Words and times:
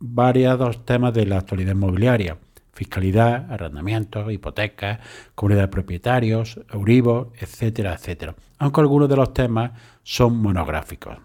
variados 0.00 0.84
temas 0.84 1.14
de 1.14 1.26
la 1.26 1.38
actualidad 1.38 1.72
inmobiliaria, 1.72 2.38
fiscalidad, 2.72 3.50
arrendamientos, 3.50 4.32
hipotecas, 4.32 5.00
comunidad 5.34 5.62
de 5.62 5.68
propietarios, 5.68 6.60
Euribor, 6.72 7.32
etcétera, 7.40 7.94
etcétera, 7.94 8.34
aunque 8.58 8.80
algunos 8.80 9.08
de 9.08 9.16
los 9.16 9.34
temas 9.34 9.72
son 10.02 10.36
monográficos. 10.36 11.18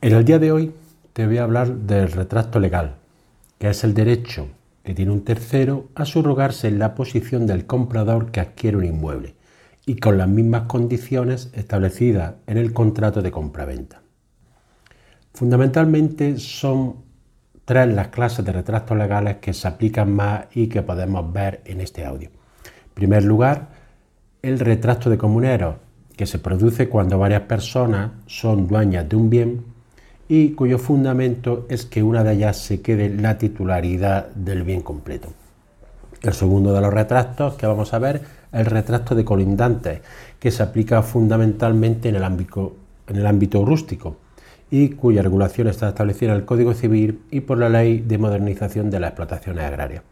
En 0.00 0.12
el 0.14 0.24
día 0.24 0.38
de 0.38 0.52
hoy 0.52 0.72
te 1.12 1.26
voy 1.26 1.38
a 1.38 1.44
hablar 1.44 1.68
del 1.68 2.10
retrato 2.10 2.60
legal, 2.60 2.96
que 3.58 3.70
es 3.70 3.84
el 3.84 3.94
derecho 3.94 4.48
que 4.84 4.94
tiene 4.94 5.12
un 5.12 5.24
tercero 5.24 5.88
a 5.94 6.04
subrogarse 6.04 6.68
en 6.68 6.78
la 6.78 6.94
posición 6.94 7.46
del 7.46 7.66
comprador 7.66 8.30
que 8.30 8.40
adquiere 8.40 8.76
un 8.76 8.84
inmueble 8.84 9.36
y 9.86 9.96
con 9.96 10.18
las 10.18 10.28
mismas 10.28 10.62
condiciones 10.62 11.50
establecidas 11.54 12.34
en 12.46 12.56
el 12.56 12.72
contrato 12.72 13.22
de 13.22 13.30
compraventa. 13.30 14.01
Fundamentalmente 15.34 16.38
son 16.38 16.96
tres 17.64 17.88
las 17.88 18.08
clases 18.08 18.44
de 18.44 18.52
retratos 18.52 18.96
legales 18.96 19.36
que 19.36 19.54
se 19.54 19.66
aplican 19.66 20.12
más 20.12 20.44
y 20.54 20.66
que 20.66 20.82
podemos 20.82 21.32
ver 21.32 21.62
en 21.64 21.80
este 21.80 22.04
audio. 22.04 22.28
En 22.28 22.94
primer 22.94 23.24
lugar, 23.24 23.68
el 24.42 24.58
retrato 24.58 25.08
de 25.08 25.16
comunero, 25.16 25.76
que 26.16 26.26
se 26.26 26.38
produce 26.38 26.90
cuando 26.90 27.18
varias 27.18 27.42
personas 27.42 28.10
son 28.26 28.68
dueñas 28.68 29.08
de 29.08 29.16
un 29.16 29.30
bien 29.30 29.64
y 30.28 30.50
cuyo 30.50 30.78
fundamento 30.78 31.66
es 31.70 31.86
que 31.86 32.02
una 32.02 32.22
de 32.22 32.34
ellas 32.34 32.58
se 32.58 32.82
quede 32.82 33.08
la 33.08 33.38
titularidad 33.38 34.28
del 34.34 34.64
bien 34.64 34.82
completo. 34.82 35.28
El 36.20 36.34
segundo 36.34 36.74
de 36.74 36.80
los 36.82 36.92
retratos 36.92 37.54
que 37.54 37.66
vamos 37.66 37.94
a 37.94 37.98
ver 37.98 38.16
es 38.16 38.60
el 38.60 38.66
retrato 38.66 39.14
de 39.14 39.24
colindantes, 39.24 40.02
que 40.38 40.50
se 40.50 40.62
aplica 40.62 41.02
fundamentalmente 41.02 42.10
en 42.10 42.16
el 42.16 42.24
ámbito, 42.24 42.76
en 43.06 43.16
el 43.16 43.26
ámbito 43.26 43.64
rústico 43.64 44.18
y 44.72 44.88
cuya 44.88 45.20
regulación 45.20 45.68
está 45.68 45.90
establecida 45.90 46.30
en 46.30 46.38
el 46.38 46.44
Código 46.46 46.72
Civil 46.72 47.20
y 47.30 47.40
por 47.40 47.58
la 47.58 47.68
Ley 47.68 47.98
de 48.00 48.16
Modernización 48.16 48.88
de 48.88 49.00
las 49.00 49.10
Explotaciones 49.10 49.64
Agrarias. 49.64 50.02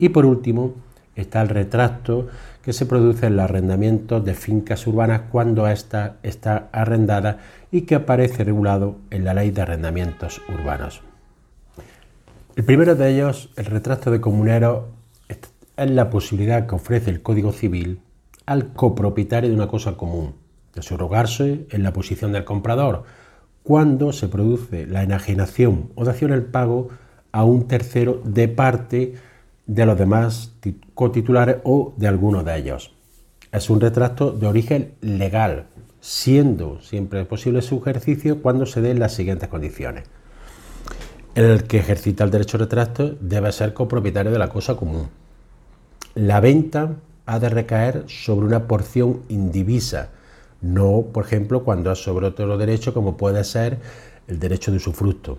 Y 0.00 0.08
por 0.08 0.26
último, 0.26 0.74
está 1.14 1.40
el 1.40 1.48
retracto 1.48 2.26
que 2.60 2.72
se 2.72 2.84
produce 2.84 3.26
en 3.26 3.36
los 3.36 3.44
arrendamientos 3.44 4.24
de 4.24 4.34
fincas 4.34 4.84
urbanas 4.88 5.22
cuando 5.30 5.68
ésta 5.68 6.16
está 6.24 6.68
arrendada 6.72 7.38
y 7.70 7.82
que 7.82 7.94
aparece 7.94 8.42
regulado 8.42 8.96
en 9.10 9.24
la 9.24 9.34
Ley 9.34 9.52
de 9.52 9.62
Arrendamientos 9.62 10.42
Urbanos. 10.48 11.00
El 12.56 12.64
primero 12.64 12.96
de 12.96 13.10
ellos, 13.10 13.50
el 13.54 13.66
retracto 13.66 14.10
de 14.10 14.20
comuneros, 14.20 14.86
es 15.28 15.90
la 15.92 16.10
posibilidad 16.10 16.66
que 16.66 16.74
ofrece 16.74 17.10
el 17.10 17.22
Código 17.22 17.52
Civil 17.52 18.00
al 18.46 18.72
copropietario 18.72 19.48
de 19.48 19.54
una 19.54 19.68
cosa 19.68 19.96
común, 19.96 20.34
de 20.74 20.82
subrogarse 20.82 21.68
en 21.70 21.84
la 21.84 21.92
posición 21.92 22.32
del 22.32 22.44
comprador, 22.44 23.04
cuando 23.68 24.14
se 24.14 24.28
produce 24.28 24.86
la 24.86 25.02
enajenación 25.02 25.90
o 25.94 26.06
dación 26.06 26.32
el 26.32 26.42
pago 26.42 26.88
a 27.32 27.44
un 27.44 27.68
tercero 27.68 28.22
de 28.24 28.48
parte 28.48 29.16
de 29.66 29.84
los 29.84 29.98
demás 29.98 30.54
cotitulares 30.94 31.58
o 31.64 31.92
de 31.98 32.08
alguno 32.08 32.44
de 32.44 32.56
ellos. 32.56 32.94
Es 33.52 33.68
un 33.68 33.82
retrato 33.82 34.32
de 34.32 34.46
origen 34.46 34.94
legal, 35.02 35.66
siendo 36.00 36.80
siempre 36.80 37.26
posible 37.26 37.60
su 37.60 37.76
ejercicio 37.76 38.40
cuando 38.40 38.64
se 38.64 38.80
den 38.80 39.00
las 39.00 39.12
siguientes 39.12 39.50
condiciones. 39.50 40.04
El 41.34 41.64
que 41.64 41.80
ejercita 41.80 42.24
el 42.24 42.30
derecho 42.30 42.56
de 42.56 42.64
retrato 42.64 43.16
debe 43.20 43.52
ser 43.52 43.74
copropietario 43.74 44.32
de 44.32 44.38
la 44.38 44.48
cosa 44.48 44.76
común. 44.76 45.10
La 46.14 46.40
venta 46.40 46.96
ha 47.26 47.38
de 47.38 47.50
recaer 47.50 48.04
sobre 48.06 48.46
una 48.46 48.66
porción 48.66 49.24
indivisa, 49.28 50.08
no, 50.60 51.06
por 51.12 51.24
ejemplo, 51.24 51.62
cuando 51.62 51.92
es 51.92 51.98
sobre 52.02 52.26
otro 52.26 52.58
derecho 52.58 52.92
como 52.92 53.16
puede 53.16 53.44
ser 53.44 53.78
el 54.26 54.38
derecho 54.38 54.70
de 54.70 54.78
usufructo. 54.78 55.38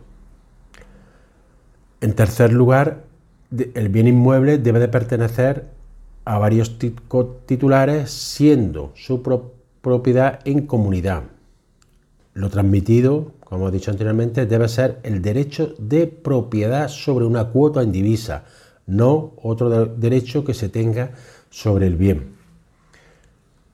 En 2.01 2.13
tercer 2.13 2.53
lugar, 2.53 3.03
el 3.51 3.89
bien 3.89 4.07
inmueble 4.07 4.57
debe 4.57 4.79
de 4.79 4.87
pertenecer 4.87 5.67
a 6.23 6.37
varios 6.37 6.79
titulares 6.79 8.11
siendo 8.11 8.91
su 8.95 9.21
propiedad 9.81 10.39
en 10.45 10.65
comunidad. 10.65 11.23
Lo 12.33 12.49
transmitido, 12.49 13.33
como 13.41 13.67
he 13.67 13.71
dicho 13.71 13.91
anteriormente, 13.91 14.45
debe 14.45 14.69
ser 14.69 14.99
el 15.03 15.21
derecho 15.21 15.73
de 15.77 16.07
propiedad 16.07 16.87
sobre 16.87 17.25
una 17.25 17.45
cuota 17.45 17.83
indivisa, 17.83 18.45
no 18.85 19.33
otro 19.41 19.87
derecho 19.87 20.45
que 20.45 20.53
se 20.53 20.69
tenga 20.69 21.11
sobre 21.49 21.87
el 21.87 21.95
bien. 21.95 22.35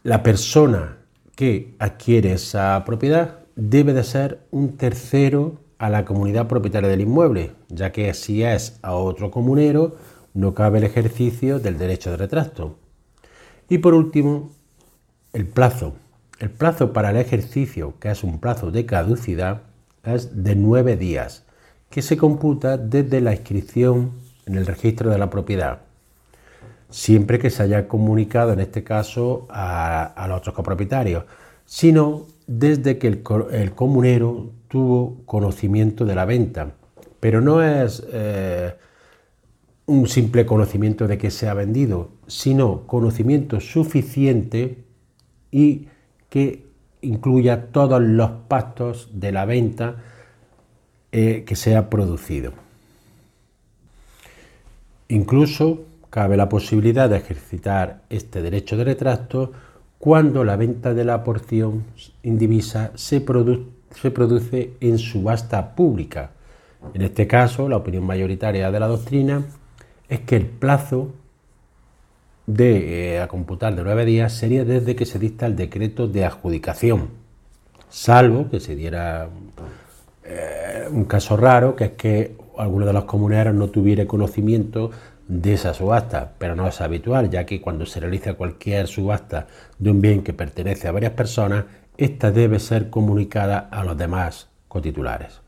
La 0.03 0.23
persona 0.23 0.97
que 1.35 1.75
adquiere 1.79 2.33
esa 2.33 2.83
propiedad 2.85 3.39
debe 3.55 3.93
de 3.93 4.03
ser 4.03 4.39
un 4.51 4.77
tercero 4.77 5.59
a 5.77 5.89
la 5.89 6.05
comunidad 6.05 6.47
propietaria 6.47 6.89
del 6.89 7.01
inmueble, 7.01 7.51
ya 7.69 7.91
que 7.91 8.13
si 8.13 8.43
es 8.43 8.79
a 8.81 8.95
otro 8.95 9.31
comunero 9.31 9.95
no 10.33 10.53
cabe 10.53 10.79
el 10.79 10.85
ejercicio 10.85 11.59
del 11.59 11.77
derecho 11.77 12.11
de 12.11 12.17
retracto. 12.17 12.77
Y 13.69 13.79
por 13.79 13.93
último, 13.93 14.51
el 15.33 15.47
plazo. 15.47 15.95
El 16.39 16.49
plazo 16.49 16.91
para 16.91 17.11
el 17.11 17.17
ejercicio, 17.17 17.93
que 17.99 18.11
es 18.11 18.23
un 18.23 18.39
plazo 18.39 18.71
de 18.71 18.85
caducidad, 18.85 19.63
es 20.03 20.43
de 20.43 20.55
nueve 20.55 20.97
días, 20.97 21.45
que 21.89 22.01
se 22.01 22.17
computa 22.17 22.77
desde 22.77 23.21
la 23.21 23.33
inscripción 23.33 24.11
en 24.45 24.55
el 24.55 24.65
registro 24.65 25.09
de 25.09 25.17
la 25.17 25.29
propiedad 25.29 25.84
siempre 26.95 27.39
que 27.39 27.49
se 27.49 27.61
haya 27.61 27.89
comunicado, 27.89 28.53
en 28.53 28.61
este 28.61 28.85
caso, 28.85 29.47
a, 29.49 30.25
los 30.29 30.37
otros 30.37 30.55
copropietarios, 30.55 31.25
sino 31.65 32.25
desde 32.47 32.97
que 32.97 33.07
el, 33.07 33.21
comunero 33.73 34.51
tuvo 34.69 35.21
conocimiento 35.25 36.05
de 36.05 36.15
la 36.15 36.23
venta. 36.23 36.71
Pero 37.19 37.41
no 37.41 37.61
es 37.61 38.01
eh, 38.13 38.75
un 39.87 40.07
simple 40.07 40.45
conocimiento 40.45 41.05
de 41.05 41.17
que 41.17 41.31
se 41.31 41.49
ha 41.49 41.53
vendido, 41.53 42.11
sino 42.27 42.87
conocimiento 42.87 43.59
suficiente 43.59 44.85
y 45.51 45.89
que 46.29 46.65
incluya 47.01 47.73
todos 47.73 48.01
los 48.01 48.31
pactos 48.47 49.09
de 49.11 49.33
la 49.33 49.43
venta 49.43 49.97
eh, 51.11 51.43
que 51.45 51.57
se 51.57 51.75
ha 51.75 51.89
producido. 51.89 52.53
Incluso 55.09 55.83
cabe 56.15 56.37
la 56.37 56.47
posibilidad 56.47 57.09
de 57.09 57.17
ejercitar 57.17 58.03
este 58.09 58.41
derecho 58.41 58.77
de 58.77 58.85
retracto 58.85 59.51
cuando 59.99 60.45
la 60.45 60.55
venta 60.55 60.93
de 60.93 61.03
la 61.03 61.25
porción 61.25 61.83
indivisa 62.23 62.91
se, 62.95 63.21
se 63.91 64.11
produce 64.11 64.73
en 64.79 64.97
subasta 64.97 65.75
pública. 65.75 66.31
En 66.93 67.01
este 67.01 67.27
caso, 67.27 67.67
la 67.67 67.75
opinión 67.75 68.05
mayoritaria 68.05 68.71
de 68.71 68.79
la 68.79 68.87
doctrina 68.87 69.43
es 70.07 70.21
que 70.21 70.37
el 70.37 70.45
plazo 70.45 71.11
de, 72.47 73.15
eh, 73.15 73.19
a 73.19 73.27
computar 73.27 73.75
de 73.75 73.83
nueve 73.83 74.05
días 74.05 74.31
sería 74.31 74.63
desde 74.63 74.95
que 74.95 75.05
se 75.05 75.19
dicta 75.19 75.45
el 75.47 75.57
decreto 75.57 76.07
de 76.07 76.23
adjudicación, 76.23 77.09
salvo 77.89 78.49
que 78.49 78.61
se 78.61 78.73
diera 78.77 79.27
eh, 80.23 80.87
un 80.89 81.03
caso 81.03 81.35
raro, 81.35 81.75
que 81.75 81.83
es 81.83 81.91
que 81.91 82.37
alguno 82.57 82.85
de 82.85 82.93
los 82.93 83.03
comuneros 83.03 83.53
no 83.53 83.67
tuviera 83.67 84.07
conocimiento 84.07 84.91
de 85.27 85.53
esa 85.53 85.73
subasta, 85.73 86.33
pero 86.37 86.55
no 86.55 86.67
es 86.67 86.81
habitual, 86.81 87.29
ya 87.29 87.45
que 87.45 87.61
cuando 87.61 87.85
se 87.85 87.99
realiza 87.99 88.35
cualquier 88.35 88.87
subasta 88.87 89.47
de 89.79 89.91
un 89.91 90.01
bien 90.01 90.23
que 90.23 90.33
pertenece 90.33 90.87
a 90.87 90.91
varias 90.91 91.13
personas, 91.13 91.65
esta 91.97 92.31
debe 92.31 92.59
ser 92.59 92.89
comunicada 92.89 93.57
a 93.71 93.83
los 93.83 93.97
demás 93.97 94.49
cotitulares. 94.67 95.41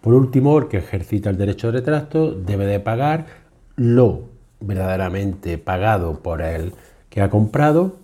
Por 0.00 0.14
último, 0.14 0.58
el 0.58 0.68
que 0.68 0.78
ejercita 0.78 1.30
el 1.30 1.38
derecho 1.38 1.68
de 1.68 1.78
retracto 1.78 2.32
debe 2.32 2.66
de 2.66 2.80
pagar 2.80 3.26
lo 3.76 4.28
verdaderamente 4.60 5.56
pagado 5.58 6.20
por 6.20 6.42
el 6.42 6.72
que 7.08 7.22
ha 7.22 7.30
comprado 7.30 7.96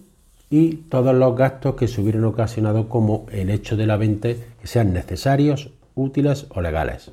y 0.48 0.76
todos 0.88 1.14
los 1.14 1.36
gastos 1.36 1.74
que 1.74 1.88
se 1.88 2.00
hubieran 2.00 2.24
ocasionado 2.24 2.88
como 2.88 3.26
el 3.30 3.50
hecho 3.50 3.76
de 3.76 3.86
la 3.86 3.96
venta 3.96 4.28
que 4.30 4.66
sean 4.66 4.92
necesarios, 4.92 5.70
útiles 5.94 6.46
o 6.50 6.60
legales. 6.60 7.12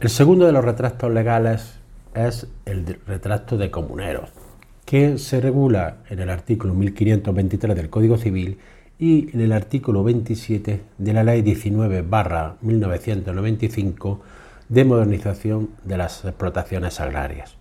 El 0.00 0.10
segundo 0.10 0.44
de 0.44 0.52
los 0.52 0.64
retractos 0.64 1.10
legales 1.10 1.78
es 2.16 2.46
el 2.64 2.98
retrato 3.06 3.56
de 3.58 3.70
comuneros, 3.70 4.30
que 4.84 5.18
se 5.18 5.40
regula 5.40 5.98
en 6.08 6.20
el 6.20 6.30
artículo 6.30 6.74
1523 6.74 7.76
del 7.76 7.90
Código 7.90 8.16
Civil 8.16 8.58
y 8.98 9.30
en 9.34 9.40
el 9.42 9.52
artículo 9.52 10.02
27 10.02 10.80
de 10.96 11.12
la 11.12 11.22
Ley 11.22 11.42
19 11.42 12.02
1995 12.62 14.20
de 14.68 14.84
modernización 14.84 15.70
de 15.84 15.98
las 15.98 16.24
explotaciones 16.24 17.00
agrarias. 17.00 17.56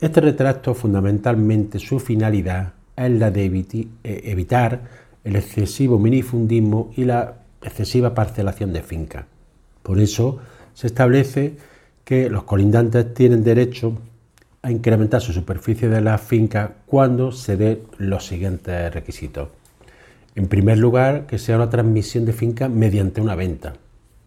Este 0.00 0.20
retracto 0.20 0.74
fundamentalmente 0.74 1.78
su 1.78 2.00
finalidad 2.00 2.74
es 2.96 3.10
la 3.12 3.30
de 3.30 3.46
eh, 3.46 3.88
evitar 4.24 4.82
el 5.24 5.36
excesivo 5.36 5.98
minifundismo 5.98 6.90
y 6.96 7.04
la 7.04 7.38
excesiva 7.62 8.14
parcelación 8.14 8.72
de 8.72 8.82
fincas. 8.82 9.24
Por 9.82 10.00
eso 10.00 10.38
se 10.74 10.88
establece 10.88 11.56
que 12.06 12.30
los 12.30 12.44
colindantes 12.44 13.14
tienen 13.14 13.42
derecho 13.42 13.98
a 14.62 14.70
incrementar 14.70 15.20
su 15.20 15.32
superficie 15.32 15.88
de 15.88 16.00
la 16.00 16.18
finca 16.18 16.74
cuando 16.86 17.32
se 17.32 17.56
den 17.56 17.80
los 17.98 18.24
siguientes 18.24 18.94
requisitos. 18.94 19.48
En 20.36 20.46
primer 20.46 20.78
lugar, 20.78 21.26
que 21.26 21.38
sea 21.38 21.56
una 21.56 21.68
transmisión 21.68 22.24
de 22.24 22.32
finca 22.32 22.68
mediante 22.68 23.20
una 23.20 23.34
venta. 23.34 23.74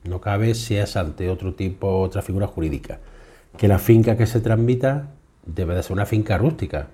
No 0.04 0.20
cabe 0.20 0.56
si 0.56 0.76
es 0.76 0.98
ante 0.98 1.30
otro 1.30 1.54
tipo, 1.54 2.02
otra 2.02 2.22
figura 2.22 2.48
jurídica. 2.48 3.00
Que 3.56 3.70
la 3.70 3.80
finca 3.80 4.18
que 4.18 4.28
se 4.28 4.42
transmita 4.42 5.12
debe 5.46 5.74
de 5.74 5.82
ser 5.82 5.94
una 5.94 6.06
finca 6.06 6.38
rústica. 6.38 6.88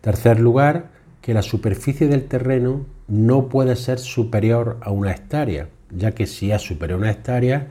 Tercer 0.00 0.38
lugar, 0.38 0.90
que 1.20 1.34
la 1.34 1.42
superficie 1.42 2.06
del 2.06 2.28
terreno 2.28 2.86
no 3.08 3.48
puede 3.48 3.74
ser 3.74 3.98
superior 3.98 4.78
a 4.80 4.92
una 4.92 5.10
hectárea, 5.10 5.70
ya 5.90 6.12
que 6.12 6.28
si 6.28 6.52
es 6.52 6.62
superior 6.62 7.00
a 7.00 7.02
una 7.02 7.10
hectárea, 7.10 7.66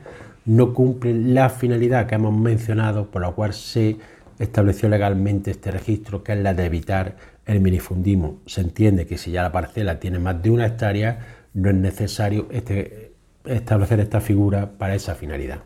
no 0.48 0.72
cumple 0.72 1.12
la 1.12 1.50
finalidad 1.50 2.06
que 2.06 2.14
hemos 2.14 2.34
mencionado 2.34 3.10
por 3.10 3.20
la 3.20 3.32
cual 3.32 3.52
se 3.52 3.98
estableció 4.38 4.88
legalmente 4.88 5.50
este 5.50 5.70
registro, 5.70 6.24
que 6.24 6.32
es 6.32 6.38
la 6.38 6.54
de 6.54 6.64
evitar 6.64 7.16
el 7.44 7.60
minifundismo. 7.60 8.38
Se 8.46 8.62
entiende 8.62 9.06
que 9.06 9.18
si 9.18 9.30
ya 9.30 9.42
la 9.42 9.52
parcela 9.52 10.00
tiene 10.00 10.18
más 10.18 10.42
de 10.42 10.50
una 10.50 10.66
hectárea, 10.66 11.18
no 11.52 11.68
es 11.68 11.76
necesario 11.76 12.48
este, 12.50 13.12
establecer 13.44 14.00
esta 14.00 14.22
figura 14.22 14.70
para 14.78 14.94
esa 14.94 15.14
finalidad. 15.14 15.58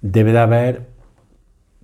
Debe 0.00 0.32
de 0.32 0.38
haber 0.38 0.86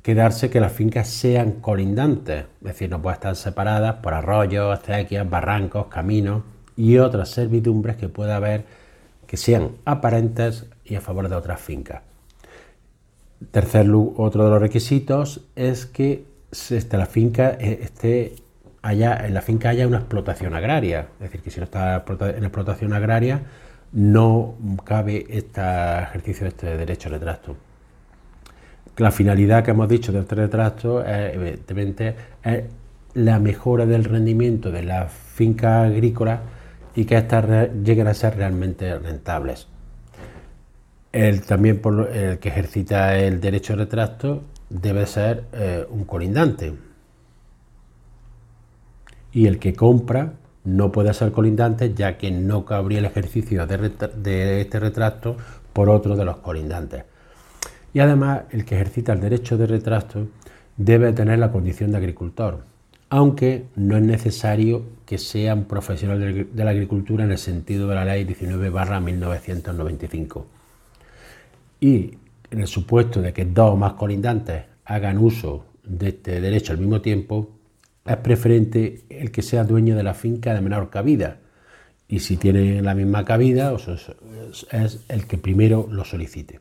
que 0.02 0.14
darse 0.14 0.50
que 0.50 0.60
las 0.60 0.72
fincas 0.72 1.08
sean 1.08 1.52
colindantes, 1.52 2.44
es 2.60 2.66
decir, 2.66 2.90
no 2.90 3.02
pueden 3.02 3.16
estar 3.16 3.34
separadas 3.34 3.96
por 3.96 4.14
arroyos, 4.14 4.78
acequias, 4.78 5.28
barrancos, 5.28 5.88
caminos 5.88 6.44
y 6.76 6.98
otras 6.98 7.30
servidumbres 7.30 7.96
que 7.96 8.08
pueda 8.08 8.36
haber 8.36 8.64
que 9.26 9.36
sean 9.36 9.72
aparentes 9.84 10.66
y 10.88 10.94
a 10.94 11.00
favor 11.00 11.28
de 11.28 11.36
otras 11.36 11.60
fincas. 11.60 12.02
Tercer, 13.50 13.88
otro 14.16 14.44
de 14.44 14.50
los 14.50 14.60
requisitos 14.60 15.42
es 15.54 15.86
que 15.86 16.24
este, 16.50 16.96
la 16.96 17.06
finca 17.06 17.56
eh, 17.60 17.80
esté 17.82 18.34
haya, 18.82 19.26
en 19.26 19.34
la 19.34 19.42
finca 19.42 19.68
haya 19.68 19.86
una 19.86 19.98
explotación 19.98 20.54
agraria, 20.54 21.08
es 21.14 21.30
decir, 21.30 21.42
que 21.42 21.50
si 21.50 21.60
no 21.60 21.64
está 21.64 22.04
en 22.06 22.44
explotación 22.44 22.92
agraria 22.92 23.42
no 23.92 24.54
cabe 24.84 25.26
este 25.30 25.60
ejercicio 25.60 26.44
de 26.44 26.48
este 26.48 26.76
derecho 26.76 27.08
de 27.08 27.18
retracto. 27.18 27.56
La 28.96 29.10
finalidad 29.10 29.64
que 29.64 29.70
hemos 29.70 29.88
dicho 29.88 30.12
de 30.12 30.20
este 30.20 30.34
retracto 30.34 31.04
es, 31.04 31.34
evidentemente, 31.34 32.14
es 32.42 32.64
la 33.14 33.38
mejora 33.38 33.86
del 33.86 34.04
rendimiento 34.04 34.70
de 34.70 34.82
las 34.82 35.12
fincas 35.12 35.90
agrícolas 35.90 36.40
y 36.94 37.04
que 37.04 37.16
éstas 37.16 37.70
lleguen 37.82 38.08
a 38.08 38.14
ser 38.14 38.36
realmente 38.36 38.98
rentables. 38.98 39.68
El, 41.12 41.40
también 41.42 41.80
el 42.12 42.38
que 42.38 42.48
ejercita 42.48 43.18
el 43.18 43.40
derecho 43.40 43.72
de 43.72 43.84
retracto 43.84 44.42
debe 44.68 45.06
ser 45.06 45.44
eh, 45.52 45.86
un 45.88 46.04
colindante. 46.04 46.74
Y 49.32 49.46
el 49.46 49.58
que 49.58 49.74
compra 49.74 50.34
no 50.64 50.92
puede 50.92 51.14
ser 51.14 51.32
colindante 51.32 51.94
ya 51.94 52.18
que 52.18 52.30
no 52.30 52.64
cabría 52.64 52.98
el 52.98 53.06
ejercicio 53.06 53.66
de, 53.66 54.60
este 54.60 54.80
retracto 54.80 55.36
por 55.72 55.88
otro 55.88 56.14
de 56.16 56.24
los 56.24 56.38
colindantes. 56.38 57.04
Y 57.94 58.00
además 58.00 58.42
el 58.50 58.66
que 58.66 58.74
ejercita 58.74 59.14
el 59.14 59.20
derecho 59.20 59.56
de 59.56 59.66
retracto 59.66 60.28
debe 60.76 61.12
tener 61.12 61.38
la 61.38 61.50
condición 61.50 61.90
de 61.90 61.96
agricultor, 61.96 62.64
aunque 63.08 63.64
no 63.76 63.96
es 63.96 64.02
necesario 64.02 64.82
que 65.06 65.16
sea 65.16 65.54
un 65.54 65.64
profesional 65.64 66.48
de 66.52 66.64
la 66.64 66.70
agricultura 66.70 67.24
en 67.24 67.32
el 67.32 67.38
sentido 67.38 67.88
de 67.88 67.94
la 67.94 68.04
ley 68.04 68.24
19 68.24 68.70
1995 69.00 70.57
y 71.80 72.18
en 72.50 72.60
el 72.60 72.66
supuesto 72.66 73.20
de 73.20 73.32
que 73.32 73.44
dos 73.44 73.72
o 73.72 73.76
más 73.76 73.94
colindantes 73.94 74.64
hagan 74.84 75.18
uso 75.18 75.66
de 75.84 76.08
este 76.08 76.40
derecho 76.40 76.72
al 76.72 76.78
mismo 76.78 77.00
tiempo, 77.00 77.50
es 78.04 78.16
preferente 78.16 79.04
el 79.10 79.30
que 79.30 79.42
sea 79.42 79.64
dueño 79.64 79.96
de 79.96 80.02
la 80.02 80.14
finca 80.14 80.54
de 80.54 80.60
menor 80.60 80.90
cabida. 80.90 81.38
Y 82.08 82.20
si 82.20 82.38
tiene 82.38 82.80
la 82.80 82.94
misma 82.94 83.24
cabida, 83.24 83.74
es 84.70 85.04
el 85.08 85.26
que 85.26 85.36
primero 85.36 85.88
lo 85.90 86.04
solicite. 86.04 86.60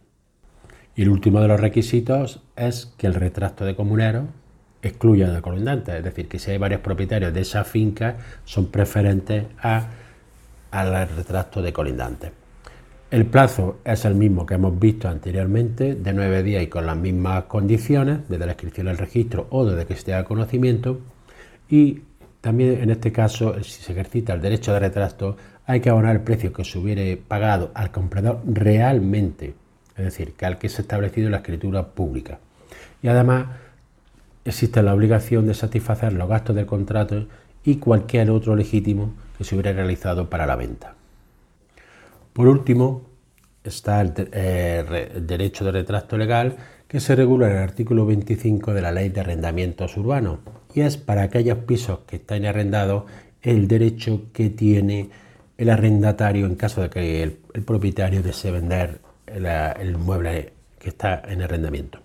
Y 0.96 1.04
el 1.04 1.10
último 1.10 1.40
de 1.40 1.48
los 1.48 1.60
requisitos 1.60 2.42
es 2.56 2.94
que 2.98 3.08
el 3.08 3.14
retracto 3.14 3.64
de 3.64 3.76
comunero 3.76 4.28
excluya 4.82 5.32
de 5.32 5.42
colindantes, 5.42 5.96
es 5.96 6.04
decir, 6.04 6.28
que 6.28 6.40
si 6.40 6.52
hay 6.52 6.58
varios 6.58 6.82
propietarios 6.82 7.34
de 7.34 7.42
esa 7.42 7.64
finca, 7.64 8.18
son 8.46 8.68
preferentes 8.68 9.46
a, 9.62 9.88
al 10.72 11.10
retracto 11.10 11.62
de 11.62 11.74
colindantes. 11.74 12.32
El 13.10 13.26
plazo 13.26 13.78
es 13.86 14.04
el 14.04 14.16
mismo 14.16 14.46
que 14.46 14.56
hemos 14.56 14.78
visto 14.78 15.08
anteriormente, 15.08 15.96
de 15.96 16.12
nueve 16.12 16.44
días 16.44 16.62
y 16.62 16.68
con 16.68 16.86
las 16.86 16.98
mismas 16.98 17.46
condiciones, 17.46 18.28
desde 18.28 18.46
la 18.46 18.52
inscripción 18.52 18.90
al 18.90 18.98
registro 18.98 19.48
o 19.50 19.66
desde 19.66 19.86
que 19.86 19.96
se 19.96 20.04
tenga 20.04 20.26
conocimiento. 20.26 21.00
Y 21.70 22.02
también 22.42 22.82
en 22.82 22.90
este 22.90 23.14
caso, 23.14 23.64
si 23.64 23.82
se 23.82 23.94
ejercita 23.94 24.34
el 24.34 24.42
derecho 24.42 24.74
de 24.74 24.80
retrato, 24.80 25.38
hay 25.66 25.80
que 25.80 25.90
abonar 25.90 26.18
el 26.18 26.22
precio 26.22 26.52
que 26.52 26.66
se 26.66 26.80
hubiere 26.80 27.16
pagado 27.16 27.72
al 27.76 27.92
comprador 27.92 28.42
realmente, 28.46 29.54
es 29.96 30.04
decir, 30.04 30.34
que 30.34 30.46
al 30.46 30.58
que 30.58 30.68
se 30.68 30.82
ha 30.82 30.84
establecido 30.84 31.30
la 31.30 31.38
escritura 31.38 31.88
pública. 31.88 32.40
Y 33.02 33.08
además 33.08 33.46
existe 34.44 34.84
la 34.84 34.94
obligación 34.94 35.48
de 35.48 35.54
satisfacer 35.54 36.12
los 36.12 36.28
gastos 36.28 36.58
del 36.58 36.66
contrato 36.66 37.26
y 37.64 37.78
cualquier 37.78 38.32
otro 38.32 38.54
legítimo 38.58 39.14
que 39.38 39.46
se 39.46 39.56
hubiera 39.56 39.72
realizado 39.72 40.30
para 40.30 40.46
la 40.46 40.58
venta. 40.58 40.97
Por 42.38 42.48
último, 42.50 43.02
está 43.64 44.04
eh, 44.04 45.10
el, 45.16 45.26
derecho 45.26 45.66
de 45.66 45.72
retracto 45.72 46.20
legal 46.20 46.56
que 46.88 47.00
se 47.00 47.16
regula 47.16 47.48
en 47.48 47.54
el 47.54 47.64
artículo 47.64 48.06
25 48.06 48.76
de 48.76 48.82
la 48.84 48.92
Ley 48.92 49.10
de 49.10 49.22
Arrendamientos 49.22 49.98
Urbanos 49.98 50.38
y 50.76 50.82
es 50.82 50.98
para 50.98 51.24
aquellos 51.24 51.58
pisos 51.66 52.02
que 52.06 52.18
están 52.18 52.46
arrendados 52.46 53.06
el 53.42 53.68
derecho 53.68 54.26
que 54.34 54.52
tiene 54.52 55.10
el 55.58 55.72
arrendatario 55.72 56.46
en 56.46 56.54
caso 56.54 56.84
de 56.84 56.92
que 56.92 57.24
el, 57.24 57.32
propietario 57.66 58.22
desee 58.22 58.52
vender 58.52 59.00
el 59.26 59.98
mueble 59.98 60.54
que 60.78 60.90
está 60.90 61.24
en 61.28 61.42
arrendamiento. 61.42 62.02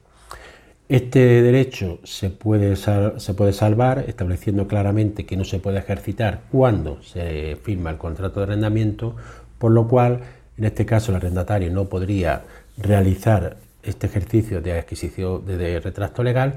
Este 0.88 1.42
derecho 1.42 2.00
se 2.04 2.30
puede, 2.30 2.76
se 2.76 3.34
puede 3.34 3.52
salvar 3.52 4.04
estableciendo 4.08 4.66
claramente 4.66 5.24
que 5.24 5.36
no 5.36 5.44
se 5.44 5.58
puede 5.58 5.78
ejercitar 5.78 6.42
cuando 6.50 7.02
se 7.02 7.56
firma 7.62 7.90
el 7.90 7.98
contrato 7.98 8.40
de 8.40 8.44
arrendamiento 8.44 9.16
por 9.62 9.71
lo 9.71 9.87
cual 9.87 10.19
en 10.59 10.64
este 10.64 10.85
caso 10.85 11.12
el 11.12 11.19
arrendatario 11.19 11.71
no 11.71 11.85
podría 11.85 12.42
realizar 12.78 13.59
este 13.85 14.09
ejercicio 14.09 14.61
de 14.61 14.76
adquisición 14.76 15.47
de, 15.47 15.78
retracto 15.78 16.25
legal 16.25 16.54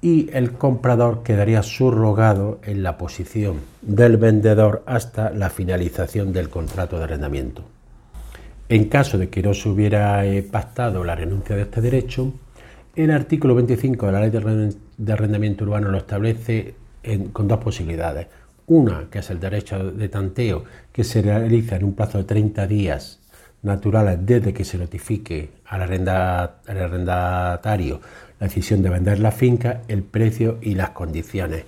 y 0.00 0.30
el 0.32 0.52
comprador 0.52 1.24
quedaría 1.24 1.64
subrogado 1.64 2.60
en 2.62 2.84
la 2.84 2.96
posición 2.96 3.56
del 3.82 4.18
vendedor 4.18 4.84
hasta 4.86 5.30
la 5.30 5.50
finalización 5.50 6.32
del 6.32 6.48
contrato 6.48 6.96
de 6.98 7.04
arrendamiento. 7.04 7.64
En 8.68 8.84
caso 8.84 9.18
de 9.18 9.30
que 9.30 9.42
no 9.42 9.52
se 9.52 9.68
hubiera 9.68 10.24
eh, 10.24 10.44
pactado 10.44 11.02
la 11.02 11.16
renuncia 11.16 11.56
de 11.56 11.62
este 11.62 11.80
derecho, 11.80 12.32
el 12.94 13.10
artículo 13.10 13.56
25 13.56 14.06
de 14.06 14.12
la 14.12 14.20
Ley 14.20 14.30
de 14.30 15.12
Arrendamiento 15.12 15.64
Urbano 15.64 15.88
lo 15.88 15.98
establece 15.98 16.76
con 17.32 17.48
dos 17.48 17.58
posibilidades. 17.58 18.28
Una, 18.68 19.08
que 19.10 19.18
es 19.20 19.30
el 19.30 19.40
derecho 19.40 19.92
de 19.92 20.10
tanteo, 20.10 20.64
que 20.92 21.02
se 21.02 21.22
realiza 21.22 21.76
en 21.76 21.84
un 21.84 21.94
plazo 21.94 22.18
de 22.18 22.24
30 22.24 22.66
días 22.66 23.18
naturales 23.62 24.18
desde 24.20 24.52
que 24.52 24.66
se 24.66 24.76
notifique 24.76 25.52
al, 25.64 25.80
arrendatario 25.82 28.02
la 28.38 28.46
decisión 28.46 28.82
de 28.82 28.90
vender 28.90 29.20
la 29.20 29.32
finca, 29.32 29.80
el 29.88 30.02
precio 30.02 30.58
y 30.60 30.74
las 30.74 30.90
condiciones. 30.90 31.64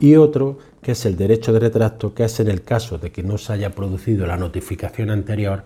Y 0.00 0.16
otro, 0.16 0.58
que 0.80 0.92
es 0.92 1.04
el 1.04 1.18
derecho 1.18 1.52
de 1.52 1.60
retracto, 1.60 2.14
que 2.14 2.24
es 2.24 2.40
en 2.40 2.48
el 2.48 2.62
caso 2.62 2.96
de 2.96 3.12
que 3.12 3.22
no 3.22 3.36
se 3.36 3.52
haya 3.52 3.68
producido 3.70 4.26
la 4.26 4.38
notificación 4.38 5.10
anterior, 5.10 5.62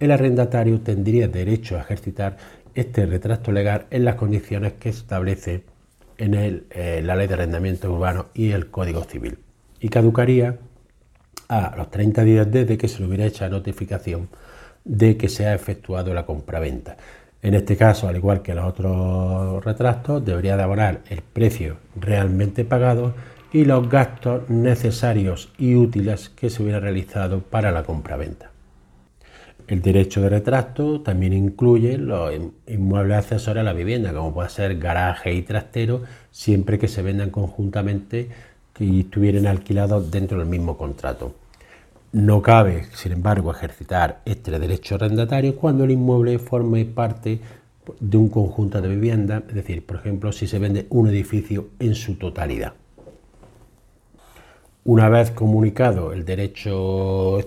el 0.00 0.10
arrendatario 0.10 0.80
tendría 0.80 1.28
derecho 1.28 1.76
a 1.76 1.82
ejercitar 1.82 2.38
este 2.74 3.06
retracto 3.06 3.52
legal 3.52 3.86
en 3.90 4.04
las 4.04 4.16
condiciones 4.16 4.72
que 4.74 4.88
establece 4.88 5.62
en 6.16 6.34
eh, 6.34 7.02
la 7.04 7.14
Ley 7.14 7.28
de 7.28 7.34
Arrendamiento 7.34 7.92
Urbano 7.92 8.26
y 8.34 8.50
el 8.50 8.68
Código 8.68 9.04
Civil 9.04 9.38
y 9.80 9.88
caducaría 9.88 10.58
a 11.48 11.74
los 11.76 11.90
30 11.90 12.24
días 12.24 12.50
desde 12.50 12.76
que 12.76 12.88
se 12.88 13.00
le 13.00 13.06
hubiera 13.06 13.26
hecho 13.26 13.48
notificación 13.48 14.28
de 14.84 15.16
que 15.16 15.28
se 15.28 15.46
ha 15.46 15.54
efectuado 15.54 16.14
la 16.14 16.26
compraventa. 16.26 16.96
En 17.40 17.54
este 17.54 17.76
caso, 17.76 18.08
al 18.08 18.16
igual 18.16 18.42
que 18.42 18.54
los 18.54 18.64
otros 18.64 19.64
retractos, 19.64 20.24
debería 20.24 20.56
de 20.56 20.62
abonar 20.64 21.00
el 21.08 21.22
precio 21.22 21.76
realmente 21.94 22.64
pagado 22.64 23.14
y 23.52 23.64
los 23.64 23.88
gastos 23.88 24.50
necesarios 24.50 25.52
y 25.56 25.74
útiles 25.74 26.28
que 26.30 26.50
se 26.50 26.62
hubiera 26.62 26.80
realizado 26.80 27.40
para 27.40 27.70
la 27.70 27.84
compraventa. 27.84 28.50
El 29.68 29.82
derecho 29.82 30.22
de 30.22 30.30
retracto 30.30 31.02
también 31.02 31.34
incluye 31.34 31.98
los 31.98 32.32
inmuebles 32.66 33.18
accesorios 33.18 33.60
a 33.60 33.64
la 33.64 33.74
vivienda, 33.74 34.14
como 34.14 34.32
puede 34.32 34.48
ser 34.48 34.78
garaje 34.78 35.34
y 35.34 35.42
trastero, 35.42 36.02
siempre 36.30 36.78
que 36.78 36.88
se 36.88 37.02
vendan 37.02 37.28
conjuntamente 37.28 38.30
y 38.78 39.00
estuvieran 39.00 39.46
alquilados 39.46 40.10
dentro 40.10 40.38
del 40.38 40.48
mismo 40.48 40.76
contrato. 40.76 41.34
No 42.12 42.40
cabe, 42.40 42.86
sin 42.94 43.12
embargo, 43.12 43.50
ejercitar 43.50 44.20
este 44.24 44.58
derecho 44.58 44.94
arrendatario 44.94 45.56
cuando 45.56 45.84
el 45.84 45.90
inmueble 45.90 46.38
forme 46.38 46.84
parte 46.86 47.40
de 48.00 48.16
un 48.16 48.28
conjunto 48.28 48.80
de 48.80 48.88
viviendas, 48.88 49.42
es 49.48 49.54
decir, 49.54 49.84
por 49.84 49.96
ejemplo, 49.96 50.32
si 50.32 50.46
se 50.46 50.58
vende 50.58 50.86
un 50.90 51.08
edificio 51.08 51.68
en 51.78 51.94
su 51.94 52.14
totalidad. 52.14 52.72
Una 54.84 55.08
vez 55.08 55.30
comunicado 55.32 56.12
el 56.12 56.24
derecho 56.24 57.40